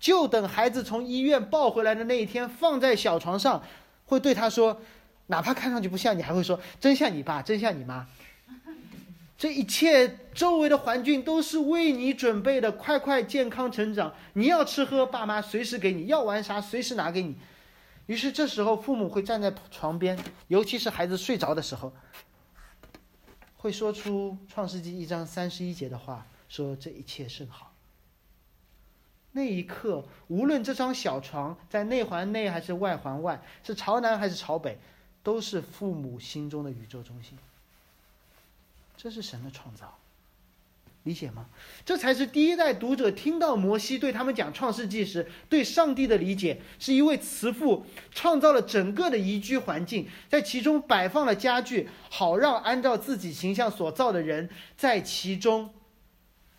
[0.00, 3.62] 就等孩子从医院抱回来的那一天，放在小床上，
[4.06, 4.80] 会对他说，
[5.26, 8.06] 哪怕看上去不像你，还会说真像你爸，真像你妈。
[9.36, 14.14] 这一切周围的环境都是为你准备的，快快健康成长。
[14.34, 17.36] 你要吃喝，爸妈随时给你；要玩啥，随时拿给你。
[18.06, 20.18] 于是这时候，父母会站在床边，
[20.48, 21.92] 尤其是孩子睡着的时候。
[23.64, 27.72] 会说出《创世纪》一章三十一节的话，说这一切甚好。
[29.32, 34.78] 那一刻，无论这张小床在内环内还是外环外，是朝南还是朝北，
[35.22, 37.38] 都是父母心中的宇宙中心。
[38.98, 39.96] 这是神的创造。
[41.04, 41.46] 理解吗？
[41.84, 55.74] 这才是第一代读者听到摩西对他们讲《创世纪》时对上帝的理解，是一位慈父创造了整个的宜居环境，在其中摆放了家具，好让按照自己形象所造的人在其中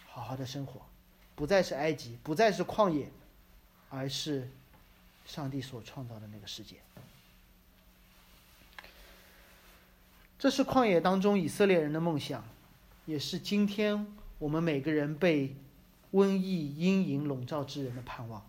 [0.06, 0.86] 好好的生活，
[1.34, 3.12] 不再是埃及，不再是旷野，
[3.90, 4.52] 而是
[5.26, 6.76] 上帝所创造的那个世界。
[10.38, 12.48] 这是旷野当中以色列人的梦想，
[13.08, 14.06] 也是今天。
[14.40, 15.56] 我们每个人被
[16.14, 18.46] 瘟疫阴影笼罩之人的盼望，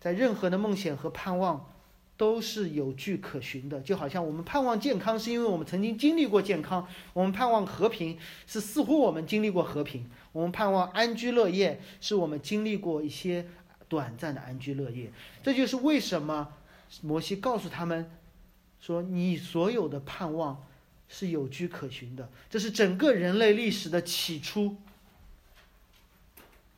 [0.00, 1.72] 在任何的梦想和盼望
[2.16, 3.80] 都是有据可循的。
[3.80, 13.46] 就好像我们盼望健康，是因为我们曾经经历过健康；我们盼望和平，是似乎我们经历过和平；我们盼望安居乐业，是我们经历过一些
[13.88, 15.12] 短暂的安居乐业。
[15.42, 16.52] 这就是为什么
[17.02, 18.10] 摩西告诉他们
[18.80, 20.64] 说：“你所有的盼望
[21.08, 24.76] 是有据可循的。”这是整个人类历史的起初。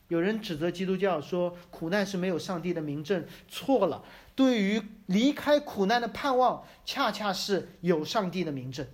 [0.08, 4.04] 有人指责基督教说苦难是没有上帝的明证，错了。
[4.34, 8.86] 对于离开苦难的盼望，恰恰是有上帝的明证。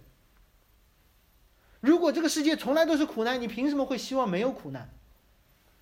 [1.81, 4.89] 如果这个世界从来都是苦难，你凭什么会希望没有苦难？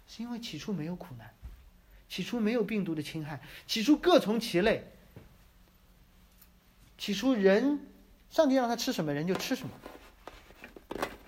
[0.08, 1.30] 是因为起初没有苦难，
[2.08, 4.90] 起初没有病毒的侵害，起初各从其类。
[6.98, 7.80] 起初人，
[8.30, 9.72] 上帝让他吃什么，人就吃什么。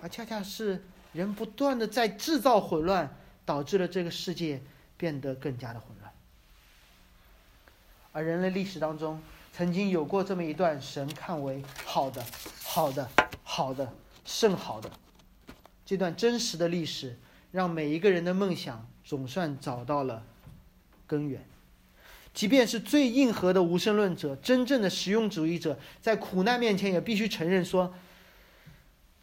[0.01, 3.15] 而恰恰是人不断的在制造混乱。
[3.45, 4.61] 导致了这个世界
[4.97, 6.11] 变得更加的混乱，
[8.11, 12.25] 而人类历史当中曾经有过这么一段神看为好的、
[12.63, 13.09] 好的、
[13.43, 14.89] 好的、甚好的
[15.85, 17.17] 这段真实的历史，
[17.51, 20.25] 让每一个人的梦想总算找到了
[21.05, 21.45] 根源。
[22.33, 27.93] 即便是最硬核的无神论者，真正的实用主义者，在苦难面前也必须承认说，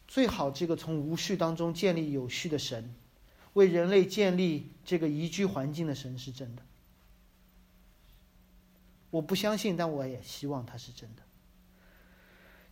[0.07, 2.95] 最好这个从无序当中建立有序的神，
[3.55, 6.63] 为人类建立这个宜居环境的神是真的。
[9.11, 11.23] 我不相信，但我也希望它是真的。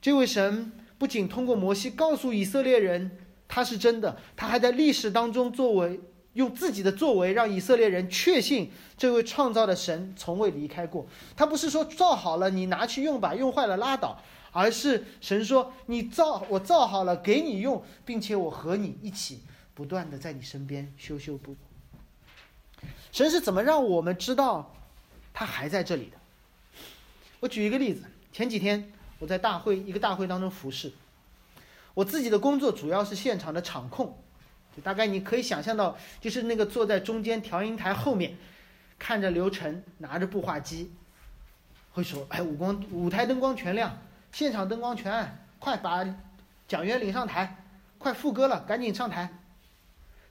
[0.01, 5.99] 这位神不仅通过摩西告诉以色列人他是真的，他还在历史当中作为
[6.35, 11.05] 用自己的作为让以色列人确信这位创造的神从未离开过。
[11.35, 19.41] 他不是说造好了你拿去用吧，用坏了拉倒，而是神说你造我造好了给你用，并且我和你一起
[19.79, 22.89] 不断的在你身边修修补补。
[23.13, 24.75] 神是怎么让我们知道
[25.33, 26.19] 他还在这里的？
[27.39, 30.93] 我举一个例子，前几天我在大会一个大会当中服侍，
[31.95, 34.19] 我自己的工作主要是现场的场控，
[34.83, 38.37] 大概你可以想象到，就是那个坐在中间调音台后面，
[38.99, 40.91] 看着流程，拿着步话机，
[41.93, 43.97] 会说：“哎，五光舞台灯光全亮，
[44.33, 46.05] 现场灯光全暗，快把
[46.67, 47.63] 讲员领上台，
[47.97, 49.33] 快副歌了，赶紧上台。”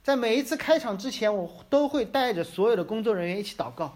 [0.08, 3.94] 在每一次开场之前，我都会带着所有的工作人员一起祷告。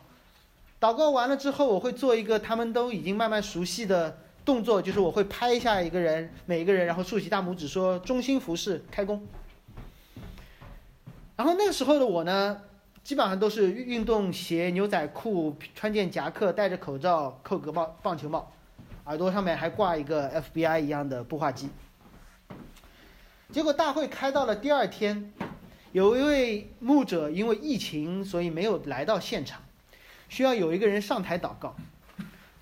[0.78, 9.26] 祷告完了之后，我会做一个他们都已经慢慢熟悉的动作，就是我会拍一下一个人，每一个人，然后竖起大拇指说“中心服饰开工”。
[11.34, 12.60] 然后那个时候的我呢，
[13.02, 18.52] 基本上都是运动鞋、牛仔裤，穿件夹克，戴着口罩，扣个棒棒球帽，
[19.06, 21.70] 耳朵上面还挂一个 FBI 一样的步话机。
[23.50, 25.32] 结果大会开到了第二天，
[25.92, 29.62] 有一位牧者因为疫情，所以没有来到现场。
[30.30, 31.76] 需要有一个人上台祷告，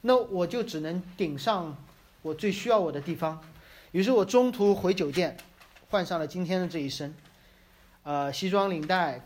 [0.00, 1.76] 那我就只能顶上
[2.22, 3.40] 我最需要我的地方。
[3.92, 5.36] 于是我中途回酒店，
[5.88, 7.14] 换上了今天的这一身，
[8.02, 9.20] 呃，西装领带，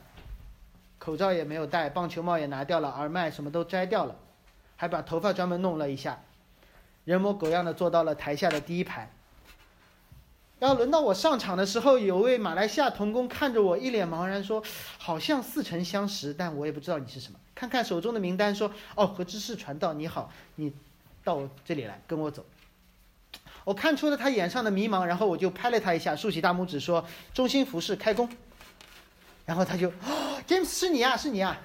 [0.99, 4.15] 口罩也没有戴，棒球帽也拿掉了，耳麦什么都摘掉了，
[4.77, 6.21] 还把头发专门弄了一下，
[7.07, 9.11] 人模狗样的坐到了台下的第一排。
[10.65, 14.65] 然后轮到我上场的时候，有位马来西亚童工看着我，一脸茫然说
[14.97, 20.73] ：“好像似曾相识，但我也不知道你是什么。”看看手中的名单，说：“哦，和知识传道，你好，你
[21.23, 22.47] 到我这里来，跟我走。”
[23.65, 28.27] 我看出了他眼上的迷茫，然后我就拍了他一下，竖起大拇指说：“中心服饰开工。”
[29.45, 29.93] 然后他就
[30.49, 31.61] ：“James，是你啊，是你啊。”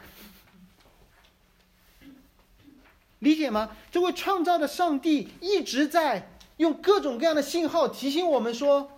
[3.20, 3.78] 理解吗？
[3.92, 6.32] 这位创造的上帝一直在。
[6.60, 8.92] 用各种各样的信号提醒我们说：“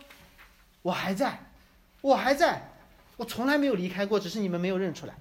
[0.81, 1.51] 我还在，
[2.01, 2.73] 我还在，
[3.17, 5.13] 我从来没有离开过，只是你们没有认出来。”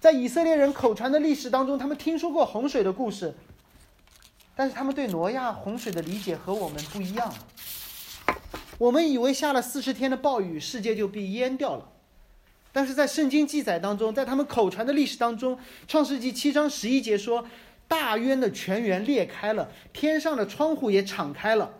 [0.00, 3.34] 在以色列人口传的历史当中，他们听说过洪水的故事，
[4.56, 7.30] 但是他们对挪亚洪水的理解和我们不一样。
[8.78, 11.92] 我们以为下了四十天的暴雨，世界就被淹掉了，
[12.72, 17.46] 但是在圣经记载当中，在他们口传的历史当中，《创世纪》七章十一节说。
[17.88, 21.74] 大渊的泉源裂开了，天上的窗户也敞开了，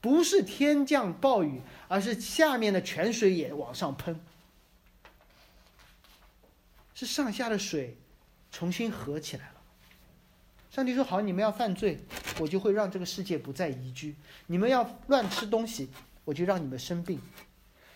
[0.00, 4.18] 不是天降暴雨，而是下面的泉水也往上喷，
[6.94, 7.96] 是上下的水
[8.50, 9.54] 重新合起来了。
[10.70, 11.98] 上帝说：“好，你们要犯罪，
[12.38, 14.14] 我就会让这个世界不再宜居；
[14.46, 15.90] 你们要乱吃东西，
[16.24, 17.20] 我就让你们生病。”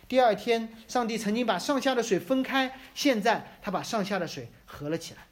[0.09, 5.27] 第二天，上帝曾经把上下的水分开，现在他把上下的水合了起来。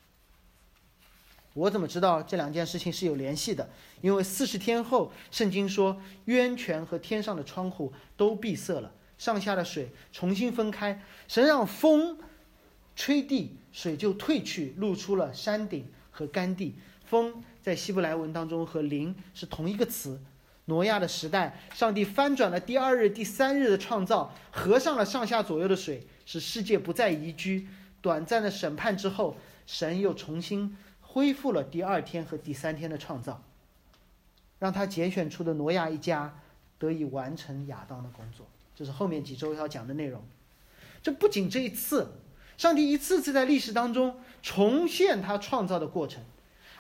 [1.54, 3.68] 我怎么知道这两件事情是有联系的？
[4.00, 12.18] 因为四十天后，圣经说渊泉和天上的窗户都闭塞了，上下的水重新分开，神让风
[12.96, 16.74] 吹地，水就退去，露出了山顶和干地。
[17.04, 20.18] 风在希伯来文当中和灵是同一个词。
[20.66, 27.66] 挪亚的时代，上帝翻转了第二日、第三日的创造，合上了上下左右的水，使世界不再宜居。
[28.00, 29.36] 短暂的审判之后，
[29.66, 30.76] 神又重新。
[31.12, 33.43] 恢复了第二天和第三天的创造，
[34.59, 36.39] 让他拣选出的挪亚一家
[36.78, 38.47] 得以完成亚当的工作。
[38.74, 40.24] 这是后面几周要讲的内容。
[41.03, 42.12] 这不仅这一次，
[42.57, 46.24] 上帝一次次在历史当中重现他创造的过程。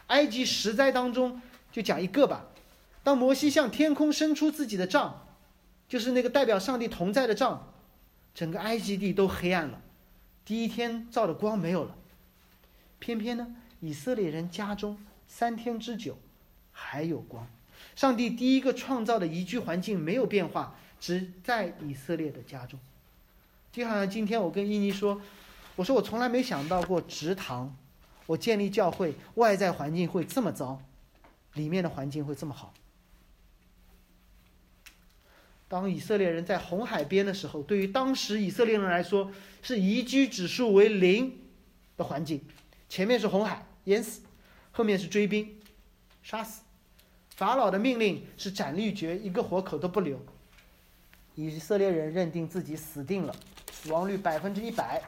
[0.06, 2.46] 埃及十灾当中就讲一个吧。
[3.02, 5.26] 当摩西向天空伸出自己的杖，
[5.88, 7.70] 就是那个代表上帝同在的杖，
[8.34, 9.82] 整个埃及地都黑暗了。
[10.46, 11.94] 第一天照的光没有了，
[12.98, 13.56] 偏偏呢？
[13.82, 16.16] 以色列人家中三天之久
[16.70, 17.44] 还有光，
[17.96, 22.78] 上帝第一个创造的宜居环境没有变化，只在以色列的家中。
[23.72, 25.20] 就好像今天我跟伊妮说，
[25.74, 27.76] 我说我从来没想到过直堂，
[28.26, 30.80] 我建立教会外在环境会这么糟，
[31.54, 32.72] 里面的环境会这么好。
[35.66, 41.36] 当以色列人在红海边的时候，对于当时以色列人来说是宜居指数为零
[41.96, 42.40] 的环境。
[42.88, 44.20] 前面是红海，淹死；
[44.70, 45.60] 后面是追兵，
[46.22, 46.62] 杀死。
[47.34, 50.20] 法老的命令是斩立决，一个活口都不留。
[51.34, 53.34] 以色列人认定自己死定了，
[53.72, 55.02] 死亡率百分之一百。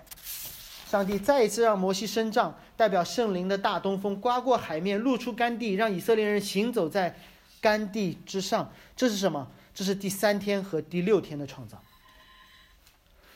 [0.89, 7.15] 上帝再一次让摩西伸杖，代表圣灵的大东风刮过海面，露出干地，让以色列人行走在
[7.61, 8.73] 干地之上。
[8.97, 9.51] 这是什么？
[9.75, 11.83] 这是第三天和第六天的创造。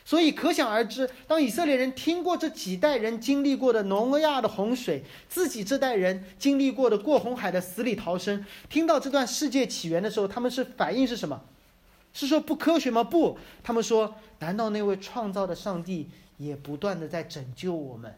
[0.09, 11.39] 所以可想而知，当以色列人听过这几代人经历过的挪亚的洪水，自己这代人经历过的过红海的死里逃生，听到这段世界起源的时候，他们是反应是什么？
[12.11, 13.03] 是说不科学吗？
[13.03, 18.15] 不，他们说：难道那位创造的上帝也不断的在拯救我们，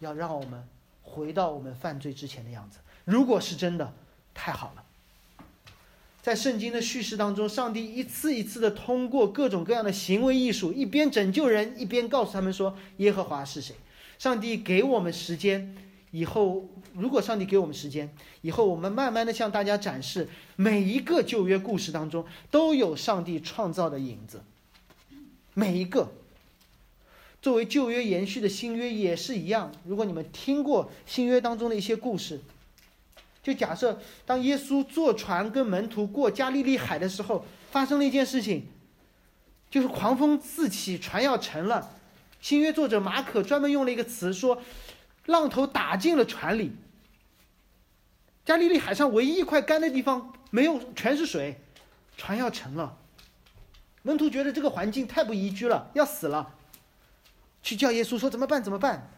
[0.00, 0.68] 要让我们
[1.02, 2.80] 回到我们犯罪之前的样子？
[3.06, 3.94] 如果是真的，
[4.34, 4.83] 太好了。
[6.24, 13.74] 在圣经的叙事当中，上帝一次一次的通过各种各样的行为艺术，一边拯救人，一边告诉他们说耶和华是谁。
[14.18, 15.76] 上帝给我们时间，
[16.12, 18.10] 以后如果上帝给我们时间，
[18.40, 24.40] 以后我们慢慢的向大家展示每一个旧约故事当中都有上帝创造的影子，
[25.52, 26.10] 每一个。
[27.42, 29.70] 作为旧约延续的新约也是一样。
[29.84, 32.40] 如果你们听过新约当中的一些故事。
[33.44, 38.66] 就假设，当耶稣坐船跟门徒过加利利海的时候，发生了一件事情，
[39.70, 41.90] 就是狂风四起，船要沉了。
[42.40, 44.62] 新约作者马可专门用了一个词说，
[45.26, 46.74] 浪头打进了船里。
[48.46, 51.60] 加利利海上唯一一块干的地方没有，全是水，
[52.16, 52.96] 船要沉了。
[54.02, 56.54] 门徒觉得这个环境太不宜居了，要死了，
[57.62, 58.62] 去叫耶稣说怎么办？
[58.62, 59.10] 怎么办？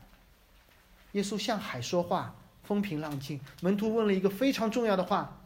[1.12, 2.34] 耶稣向海说话。
[2.66, 5.40] 风平浪静，门徒问了一个非常重要的话，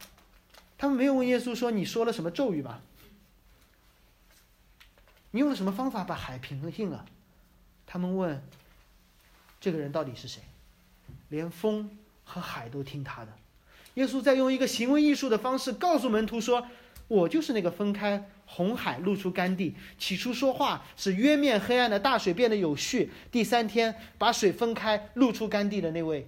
[0.79, 2.81] 他们没有问耶稣说：“你说了什么咒语吧？
[5.33, 7.05] 你用了什么方法把海平静了？”
[7.87, 8.43] 他们问
[9.61, 10.41] ：“这个人到底是谁？”
[11.29, 11.91] 连风
[12.25, 13.33] 和海都听他的。
[13.95, 16.67] 耶稣在用一个行为艺术的方式告诉门徒说
[17.07, 26.27] ：“我就是那个分开红海、露出干地，起初说话使渊面黑暗的大水变得有序，第三天把水分开、露出干地的那位。”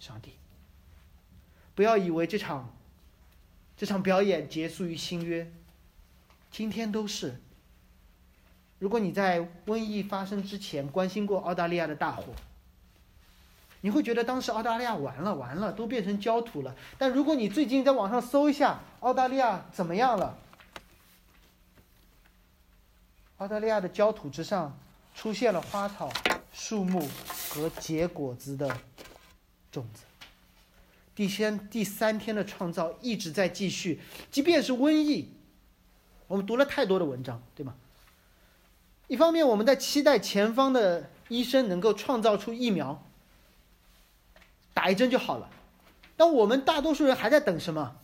[0.00, 0.32] 上帝，
[1.74, 2.74] 不要以为这场
[3.76, 5.52] 这场表演结束于新约，
[6.50, 7.40] 今天都是。
[8.78, 12.32] 如果你在瘟疫发生之前关心过澳大利亚的大火，
[13.82, 16.74] 你会觉得当时澳大利亚完了完了，都变成焦土了。
[16.96, 20.38] 但如果你最近在网上搜一下澳大利亚怎么样了，
[23.36, 24.78] 澳大利亚的焦土之上
[25.14, 26.10] 出现了花草、
[26.52, 27.06] 树木
[27.50, 28.74] 和结果子的。
[29.70, 30.02] 种子，
[31.14, 34.00] 第三第三天的创造一直在继续，
[34.30, 35.30] 即便是瘟疫，
[36.26, 37.74] 我们读了太多的文章，对吗？
[39.08, 43.04] 一方面我们在期待前方的医生能够创造出疫苗，
[44.72, 45.50] 打一针就好了，
[46.16, 47.96] 但我们大多数人还在等什么？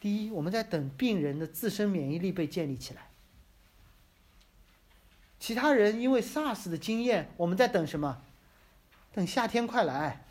[0.00, 3.08] 第一，我们在等病人的自身免疫力被建立起来。
[5.40, 8.22] 其他人因为 SARS 的经验，我们在等什么？
[9.12, 10.24] 等夏天快来。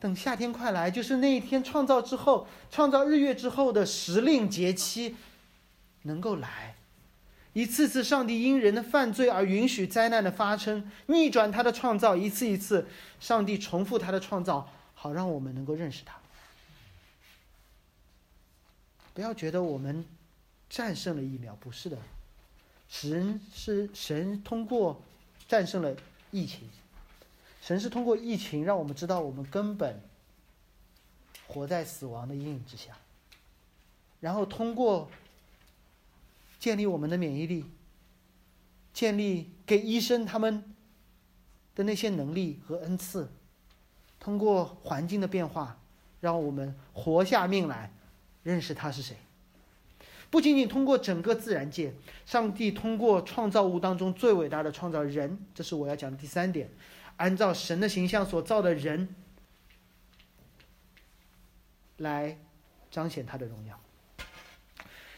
[0.00, 5.14] 等夏天快来，就是那一天创造之后，创造日月之后的时令节期，
[6.02, 6.74] 能够来，
[7.52, 12.88] 一次次上帝因人的犯罪而允许灾难的发生，逆转他的创造，一次一次，
[13.20, 16.16] 上帝重复他的创造，好让我们能够认识他。
[19.12, 20.02] 不要觉得我们
[20.70, 21.98] 战胜了疫苗，不是的，
[22.88, 25.02] 神是神通过
[25.46, 25.94] 战胜了
[26.30, 26.70] 疫情。
[27.60, 30.00] 神是通过疫情让我们知道，我们根本
[31.46, 32.96] 活在死亡的阴影之下。
[34.20, 35.10] 然后通过
[36.58, 37.64] 建立我们的免疫力，
[38.92, 40.74] 建立给医生他们
[41.74, 43.30] 的那些能力和恩赐，
[44.18, 45.78] 通过环境的变化，
[46.20, 47.92] 让我们活下命来，
[48.42, 49.16] 认识他是谁。
[50.30, 51.92] 不仅仅通过整个自然界，
[52.24, 56.70] 上帝通过创造物当中最伟大的创造人，这是我要讲的第三点。
[57.20, 59.14] 按照神的形象所造的人，
[61.98, 62.38] 来
[62.90, 63.78] 彰显他的荣耀。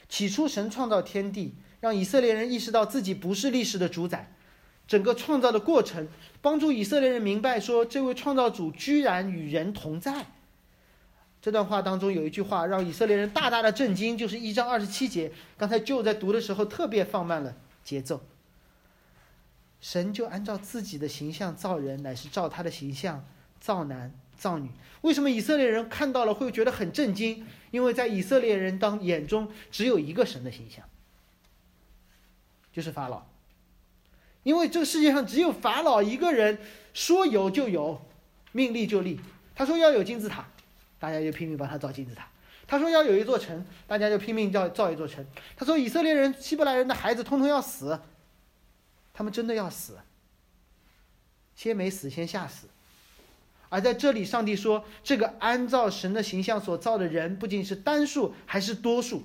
[0.08, 4.34] 起初，神创造天地，让以色列人意识到自己不是历史的主宰。
[4.88, 6.08] 整个创造的过程，
[6.40, 10.26] 帮助以色列人明白说，这位创造主居然与人同在。
[11.40, 15.32] 这段话当中有一句话让以色列人大大的震惊，就是一章二十七节。
[15.56, 18.20] 刚才就在读的时候特别放慢了节奏。
[19.82, 23.22] 神就按照自己的形象造人，乃是照他的形象
[23.60, 24.70] 造男造女。
[25.02, 27.44] 为什么以色列人看到了会觉得很震惊？
[27.72, 30.84] 因为在以色列人当眼中只有一个神的形象，
[32.72, 33.24] 就是法老。
[34.44, 36.58] 因为这个世界上只有法老一个人
[36.94, 38.00] 说有就有，
[38.52, 39.20] 命立就立。
[39.54, 40.48] 他说要有金字塔，
[41.00, 42.24] 大家就拼命帮他造金字塔；
[42.66, 45.24] 他说要有一座城，大家就拼命造造一座城。
[45.56, 48.00] 他说以色列人、希伯来人的孩子通通要死，
[49.12, 49.98] 他们真的要死，
[51.54, 52.68] 先没死先吓死。
[53.68, 59.22] 而在这里，上帝说，这个按照神的形象所造的人，不仅是单数，还是多数。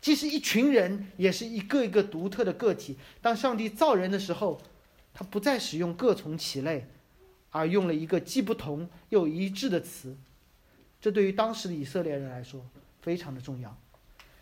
[0.00, 2.98] 既是一群人，也是一个一个独特的个体。
[3.22, 4.60] 当上帝造人的时候，
[5.14, 6.86] 他不再使用各从其类，
[7.50, 10.16] 而用了一个既不同又一致的词。
[11.00, 12.64] 这对于当时的以色列人来说
[13.00, 13.76] 非常的重要。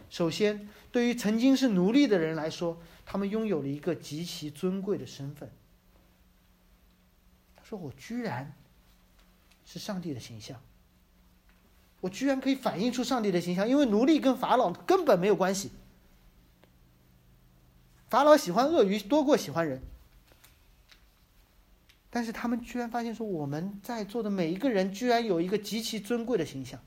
[0.09, 5.51] 首先，对于曾经是奴隶的人来说，他们拥有了一个极其尊贵的身份。
[7.57, 8.55] 他说：“我居然
[9.65, 10.61] 是上帝的形象。”
[12.03, 15.73] 我居然可以反映出上帝的形象，因为奴隶跟法老根本没有关系。
[18.09, 19.83] 法老喜欢鳄鱼多过喜欢人，
[22.11, 26.81] 但是他们居然发现说，我们在座的每一个人居然有一个极其尊贵的形象。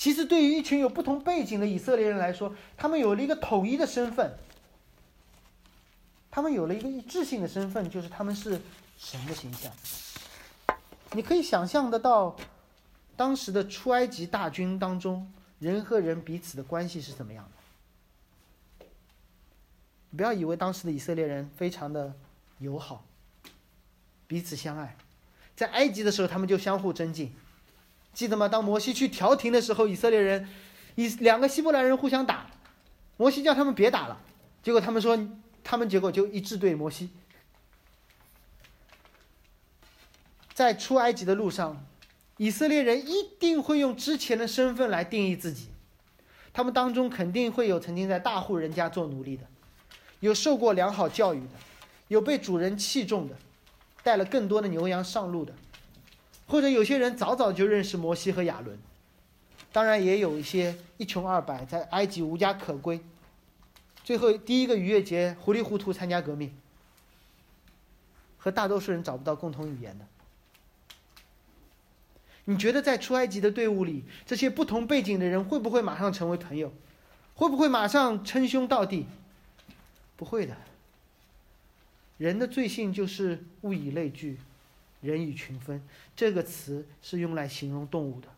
[0.00, 4.34] 其实，对于一群有不同背景的以色列人来说，他们有了一个统一的身份，
[6.30, 8.62] 他们有了一个一致性的身份，就是他们是
[8.96, 9.70] 神的形象。
[11.12, 12.34] 你可以想象得到。
[13.14, 17.46] 当时的出埃及大军当中，人和人彼此的关系是怎么样
[18.78, 18.86] 的？
[20.16, 22.14] 不要以为当时的以色列人非常的
[22.60, 23.04] 友好，
[24.26, 24.96] 彼此相爱。
[25.54, 27.34] 在埃及的时候，他们就相互尊敬，
[28.12, 28.48] 记得吗？
[28.48, 30.48] 当摩西去调停的时候，以色列人
[30.94, 32.46] 以两个希伯来人互相打，
[33.16, 34.20] 摩西叫他们别打了，
[34.62, 35.18] 结果他们说，
[35.62, 37.10] 他们结果就一致对摩西。
[40.52, 41.86] 在出埃及的路上。
[42.36, 45.68] 以色列人一定会用之前的身份来定义自己，
[46.54, 49.44] 他们当中肯定会有曾经在大户人家做奴隶的，
[50.20, 51.50] 有受过良好教育的，
[52.08, 53.36] 有被主人器重的，
[54.02, 55.52] 带了更多的牛羊上路的，
[56.50, 58.76] 或者有些人早早就认识摩西和亚伦，
[59.70, 63.00] 当然也有一些一穷二白，在埃及无家可归，
[64.02, 66.52] 最后第一个逾越节糊里糊涂参加革命，
[68.36, 70.04] 和大多数人找不到共同语言的。
[72.46, 76.72] 你觉得在出埃及的队伍里，这些不同背景的人会不会马上成为朋友？
[77.34, 79.06] 会不会马上称兄道弟？
[80.16, 80.56] 不会的。
[82.18, 84.38] 人的罪性就是物以类聚，
[85.00, 85.82] 人以群分。
[86.14, 88.28] 这个词是用来形容动物的。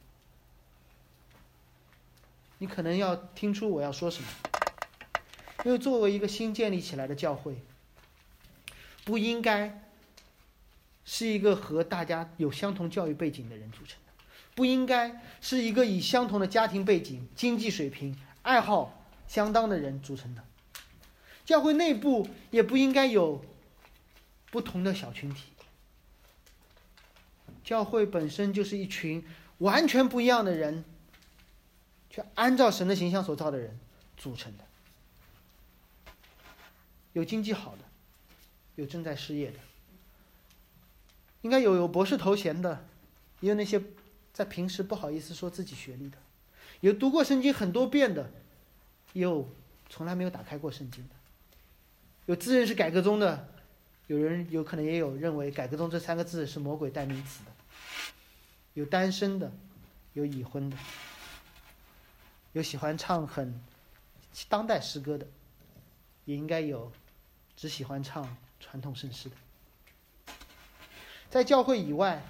[2.58, 4.28] 你可能要听出我要说什么，
[5.64, 7.56] 因为作为一个新建立起来的教会，
[9.04, 9.78] 不应该。
[11.04, 14.12] 是一个和大家有相同教育背景的人组成的，
[14.54, 20.44] 不应该是一个以相同的家庭背景、经济水平、爱好相当的人组成的。
[21.44, 23.44] 教会内部也不应该有
[24.52, 25.51] 不同的小群体。
[27.64, 29.24] 教会本身就是一群
[29.58, 30.84] 完全不一样的人，
[32.10, 33.78] 却按照神的形象所造的人
[34.16, 34.64] 组成的。
[37.12, 37.84] 有经济好的，
[38.76, 39.58] 有正在失业的。
[41.42, 42.84] 应该有有博士头衔的，
[43.40, 43.82] 也有那些
[44.32, 46.16] 在平时不好意思说自己学历的，
[46.80, 48.30] 有读过圣经很多遍的，
[49.12, 49.48] 也有
[49.90, 51.14] 从来没有打开过圣经的，
[52.26, 53.52] 有自认是改革宗的，
[54.12, 57.50] 有人有可能也有认为改革中这三个字是魔鬼代名词的，
[58.74, 59.50] 有单身的，
[60.12, 60.76] 有已婚的，
[62.52, 63.58] 有喜欢唱很
[64.50, 65.26] 当代诗歌的，
[66.26, 66.92] 也应该有
[67.56, 69.36] 只喜欢唱传统圣诗的。
[71.30, 72.22] 在教会以外，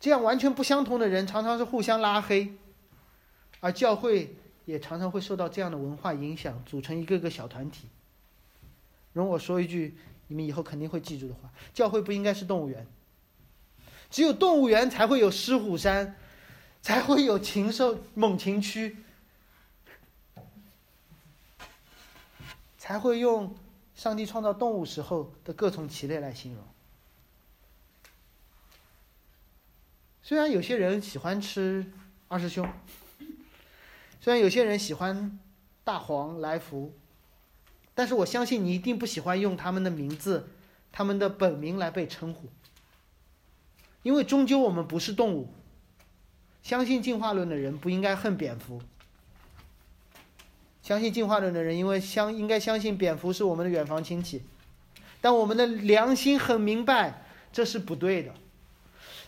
[0.00, 2.50] 这样完全不相同的人常常是互相拉黑，
[3.60, 4.34] 而教会
[4.64, 7.88] 也常常会受到这样的文化影响，组成一个个小团体。
[9.12, 9.94] 容我说一句
[10.26, 12.86] 你们以后肯定会记住的话：教会不应该是动物园，
[14.10, 16.16] 只有动物园才会有狮虎山，
[16.80, 18.96] 才会有禽兽猛禽区，
[22.78, 23.54] 才会用
[23.94, 26.64] 上帝创造动物时候的各种其类来形容。
[30.22, 31.92] 虽然有些人喜欢吃
[32.28, 32.66] 二师兄，
[34.20, 35.38] 虽然有些人喜欢
[35.84, 36.94] 大黄来福，
[37.94, 40.48] 但是我相信你一定不喜欢用他们的名字、
[40.90, 42.48] 他们的本名来被称呼，
[44.02, 45.48] 因为终究我们不是动物。
[46.62, 48.80] 相信进化论的人不应该恨蝙蝠，
[50.82, 54.42] 相信进化论的人因为相应该相信蝙蝠是我们的远房亲戚，
[55.20, 57.22] 但我们的良心很明白
[57.52, 58.32] 这是不对的。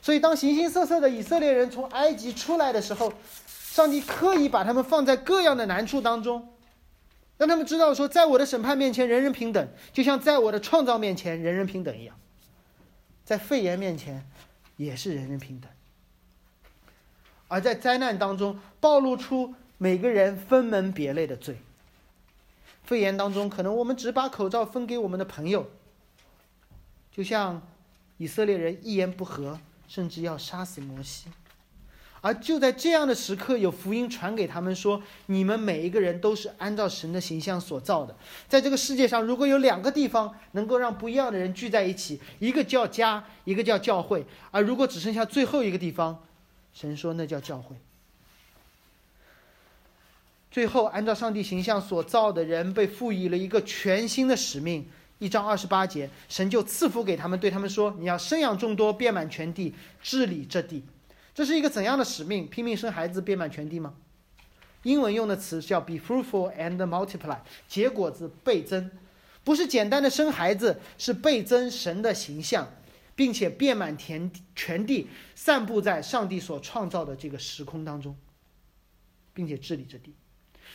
[0.01, 3.13] 所以，当形形色色的以色列人从埃及出来的时候，
[3.47, 6.56] 上帝刻意把他们放在各样的难处当中，
[7.39, 12.19] 让他们知道说，在我的审判面前，人人平等，就像在我的创造面前，人人平等一样，
[13.25, 14.27] 在肺炎面前，
[14.77, 15.71] 也是人人平等。
[17.49, 21.59] 而在灾难当中，暴露出每个人分门别类的罪。
[22.83, 25.69] 肺炎当中，可能我们只把口罩分给我们的朋友，
[27.13, 27.61] 就像
[28.17, 31.29] 以色列人一言不合，甚至要杀死摩西。
[32.27, 38.13] 而就在这样的时刻，有福音传给他们说：你们每一个人都是按照神的形象所造的。
[38.49, 44.27] 在这个世界上，如果有两个地方能够让不一样的人聚在一起，一个叫家，一个叫教会。
[44.51, 46.21] 而如果只剩下最后一个地方，
[46.75, 47.77] 神说那叫教会。
[50.51, 54.85] 最后，按照上帝形象所造的人被赋予了一个全新的使命。
[55.21, 59.73] 一章二十八节，神就赐福给他们，对他们说：“你要生养众多，遍满全地，
[60.03, 60.83] 治理这地。”
[61.37, 62.49] 这是一个怎样的使命？
[62.49, 63.93] 拼命生孩子，遍满全地吗？
[64.85, 67.37] 英文用的词叫 “be fruitful and multiply”，
[67.69, 68.91] 结果子倍增，
[69.45, 72.67] 不是简单的生孩子，是倍增神的形象，
[73.15, 78.17] 并且遍满田全地，散布在上帝所创造的这个时空当中，
[79.35, 80.15] 并且治理这地。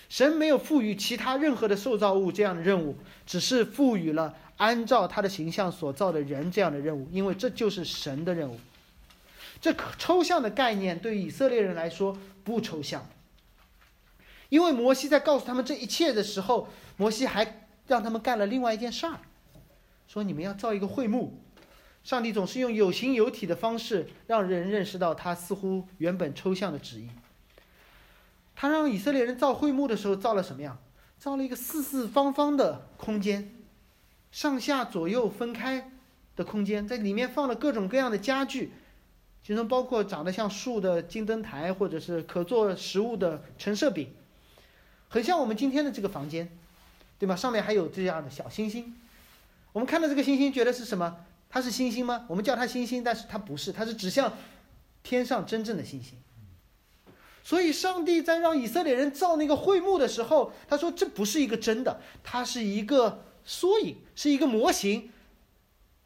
[0.09, 2.95] 神没有赋予其他任何的受造物这样的任务，
[3.25, 8.59] 只是赋予了按照他的形象所造的人这样的任务，因为这就是神的任务。
[9.61, 13.07] 这抽象的概念对于以色列人来说不抽象，
[14.49, 19.19] 因为摩西在告诉他们这一切的时候，摩西还让他们干了另外一件事儿，
[20.07, 21.39] 说你们要造一个会幕。
[22.03, 27.09] 上帝总是用有形有体的方式让人认识到他似乎原本抽象的旨意。
[28.55, 30.79] 他让以色列人造会幕的时候造了什么样？
[31.19, 33.53] 造了一个四四方方的空间，
[34.31, 35.91] 上下左右分开
[36.35, 38.71] 的空间，在里面放了各种各样的家具，
[39.43, 44.13] 其中包括长得像树的金灯台，或者是可做食物的陈设饼，
[45.09, 46.49] 很像我们今天的这个房间，
[47.17, 47.35] 对吧？
[47.35, 48.95] 上面还有这样的小星星。
[49.73, 51.17] 我们看到这个星星，觉得是什么？
[51.49, 52.25] 它是星星吗？
[52.29, 54.33] 我们叫它星星，但是它不是，它是指向
[55.03, 56.17] 天上真正的星星。
[57.43, 65.11] 所以，上帝在让以色列人造那个会幕的时候，他说：“这不是一个真的，它是一个缩影，是一个模型。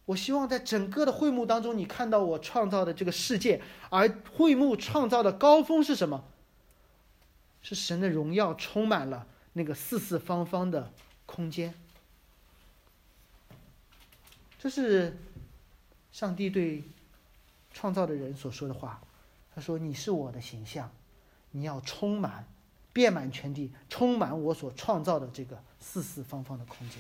[0.06, 3.62] 我希望在整个的会幕当中，你看到我创造的这个世界。
[3.90, 6.24] 而会幕创造的高峰是什么？
[7.62, 10.92] 是神的荣耀充满了那个四四方方的
[11.26, 11.74] 空间。
[14.60, 15.18] 这是
[16.12, 16.84] 上帝对
[17.72, 19.02] 创造的人所说的话。
[19.54, 20.92] 他说：‘你是我的形象。’”
[21.52, 22.46] 你要充满，
[22.92, 27.00] 遍满全地，充满我所创造的这个四四方方的空间。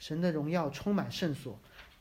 [0.00, 1.56] 神的荣耀充满圣所，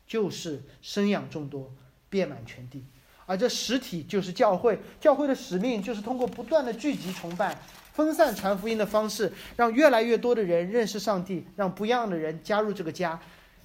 [0.08, 1.72] 就是生养众多，
[2.10, 2.84] 遍满全地。
[3.28, 7.56] 而这实体就是教会，教会的使命就是通过不断的聚集崇拜、
[7.94, 13.22] 分散传福音的方式，让越来越多的人认识上帝，让不一样的人加入这个家，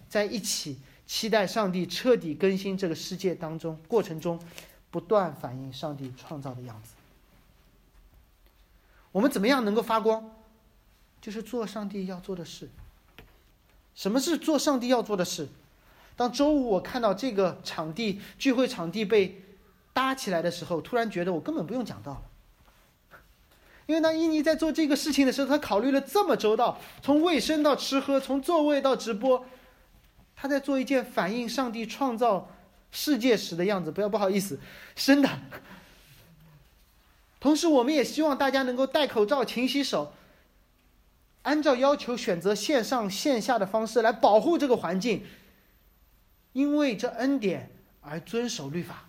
[0.06, 0.76] 在一起
[1.06, 4.38] 期待上帝彻底更新这个世界当中过程中。
[4.90, 6.94] 不断反映上帝创造的样子。
[9.10, 10.30] 我们怎么样能够发光？
[11.20, 12.70] 就是做上帝要做的事。
[13.94, 15.48] 什么是做上帝要做的事？
[16.16, 19.42] 当周五我看到这个场地聚会场地被
[19.92, 22.22] 搭起来的时候，突然觉得我根本不用讲道了。
[23.86, 29.44] 因为当伊尼在做这个事情的时候，他考虑了这么周到，从卫生到吃喝，从座位到直播，
[30.34, 32.48] 他在做一件反映上帝创造。
[32.96, 34.56] 世界时的样子，不要不好意思，
[34.94, 35.28] 真的。
[37.40, 40.12] 同时，我们也希望大家能够戴口罩、勤洗手，
[41.44, 45.24] 按照要求选择线上线下的方式来保护这个环境，
[46.52, 47.70] 因为这恩典
[48.00, 49.04] 而遵守律法，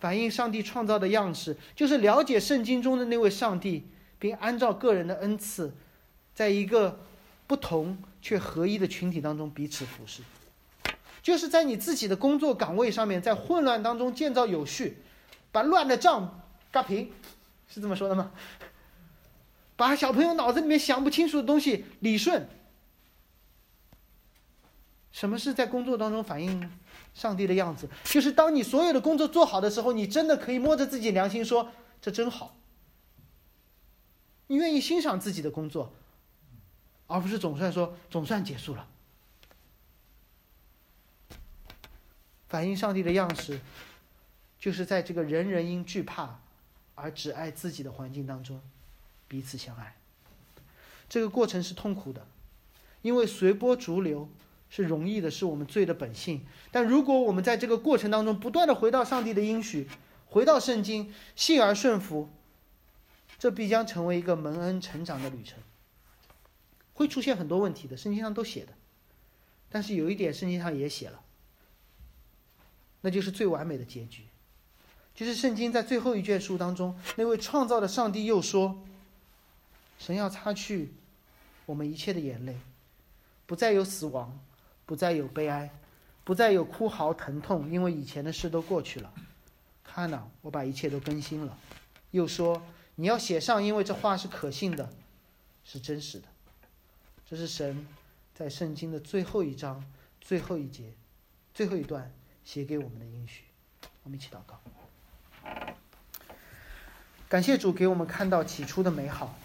[0.00, 3.86] 反映上帝创造的样式，就是了解圣经中的那位上帝，
[4.18, 5.72] 并按照个人的恩赐，
[6.34, 7.00] 在一个
[7.46, 10.22] 不同却合一的群体当中彼此服侍。
[11.22, 14.96] 就是在你自己的工作岗位上面，在混乱当中建造有序，
[15.52, 16.42] 把乱的账
[16.72, 17.12] 嘎平，
[17.68, 18.32] 是这么说的吗？
[19.80, 22.46] 把小朋友脑子里面想不清楚的东西理顺。
[25.10, 26.70] 什么是在工作当中反映
[27.14, 27.88] 上帝的样子？
[28.04, 32.54] 就是当你所有的工作做好的时候，你真的可以摸着自己良心说：“这真好。”
[34.48, 35.94] 你愿意欣赏自己的工作，
[37.06, 38.86] 而不是总算说“总算结束了”。
[42.48, 43.58] 反映上帝的样式，
[44.58, 46.38] 就是在这个人人因惧怕
[46.94, 48.60] 而只爱自己的环境当中，
[49.30, 49.94] 彼此相爱。
[51.08, 52.26] 这个过程是痛苦的，
[53.02, 54.28] 因为随波逐流，
[54.68, 56.44] 是容易的，是我们罪的本性。
[56.72, 59.88] 但如果我们在这个过程当中不断的回到上帝的应许，
[60.26, 62.28] 回到圣经，信而顺服，
[63.38, 65.58] 这必将成为一个蒙恩成长的旅程。
[66.94, 68.72] 会出现很多问题的，圣经上都写的。
[69.70, 71.20] 但是有一点，圣经上也写了，
[73.02, 74.24] 那就是最完美的结局，
[75.14, 78.82] 就是圣经在最后一卷书当中，那位创造的上帝又说
[80.00, 80.94] ：“神要擦去
[81.66, 82.56] 我们一切的眼泪，
[83.44, 84.40] 不再有死亡，
[84.86, 85.70] 不再有悲哀，
[86.24, 89.12] 不再有哭嚎疼痛，因为以前的事都过去了。
[89.84, 91.56] 看呐，我把一切都更新了。”
[92.12, 92.62] 又说
[92.96, 94.90] ：“你要写上，因为这话是可信的，
[95.62, 96.26] 是真实的。”
[97.28, 97.86] 这是神。
[98.32, 99.84] 在圣经的最后一章、
[100.18, 100.94] 最后一节、
[101.52, 102.10] 最后一段
[102.42, 103.44] 写给我们的应许，
[104.02, 104.58] 我们一起祷告。
[107.28, 109.38] 感谢主给我们看到起初的美好，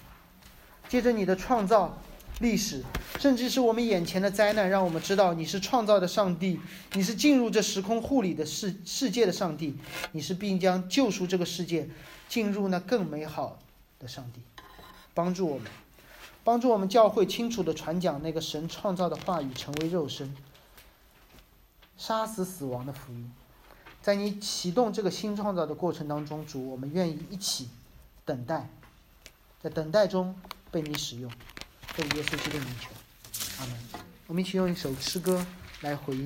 [0.87, 1.97] 借着你的创造
[2.39, 2.83] 历史，
[3.19, 6.59] 甚至是我们眼前的灾难，让我们知道你是创造的上帝，
[6.93, 9.77] 你是进入这时空护理的世世界的上帝，
[10.11, 11.89] 你是并将救赎这个世界
[12.27, 13.59] 进入那更美好
[13.99, 14.41] 的上帝，
[15.13, 15.71] 帮助我们。
[16.43, 20.31] 帮助我们教会清楚地传讲那个神创造的话语成为肉身，
[21.97, 23.33] 杀死死亡的福音。
[23.99, 27.69] 在你启动这个新创造的过程当中，主，我们愿意一起
[28.25, 28.69] 等待，
[29.59, 30.35] 在等待中
[30.75, 31.31] 被你使用，
[31.95, 32.89] 被耶稣基督的名求，
[33.59, 33.79] 阿门。
[34.27, 35.45] 我们一起用一首诗歌
[35.79, 36.23] 来回应。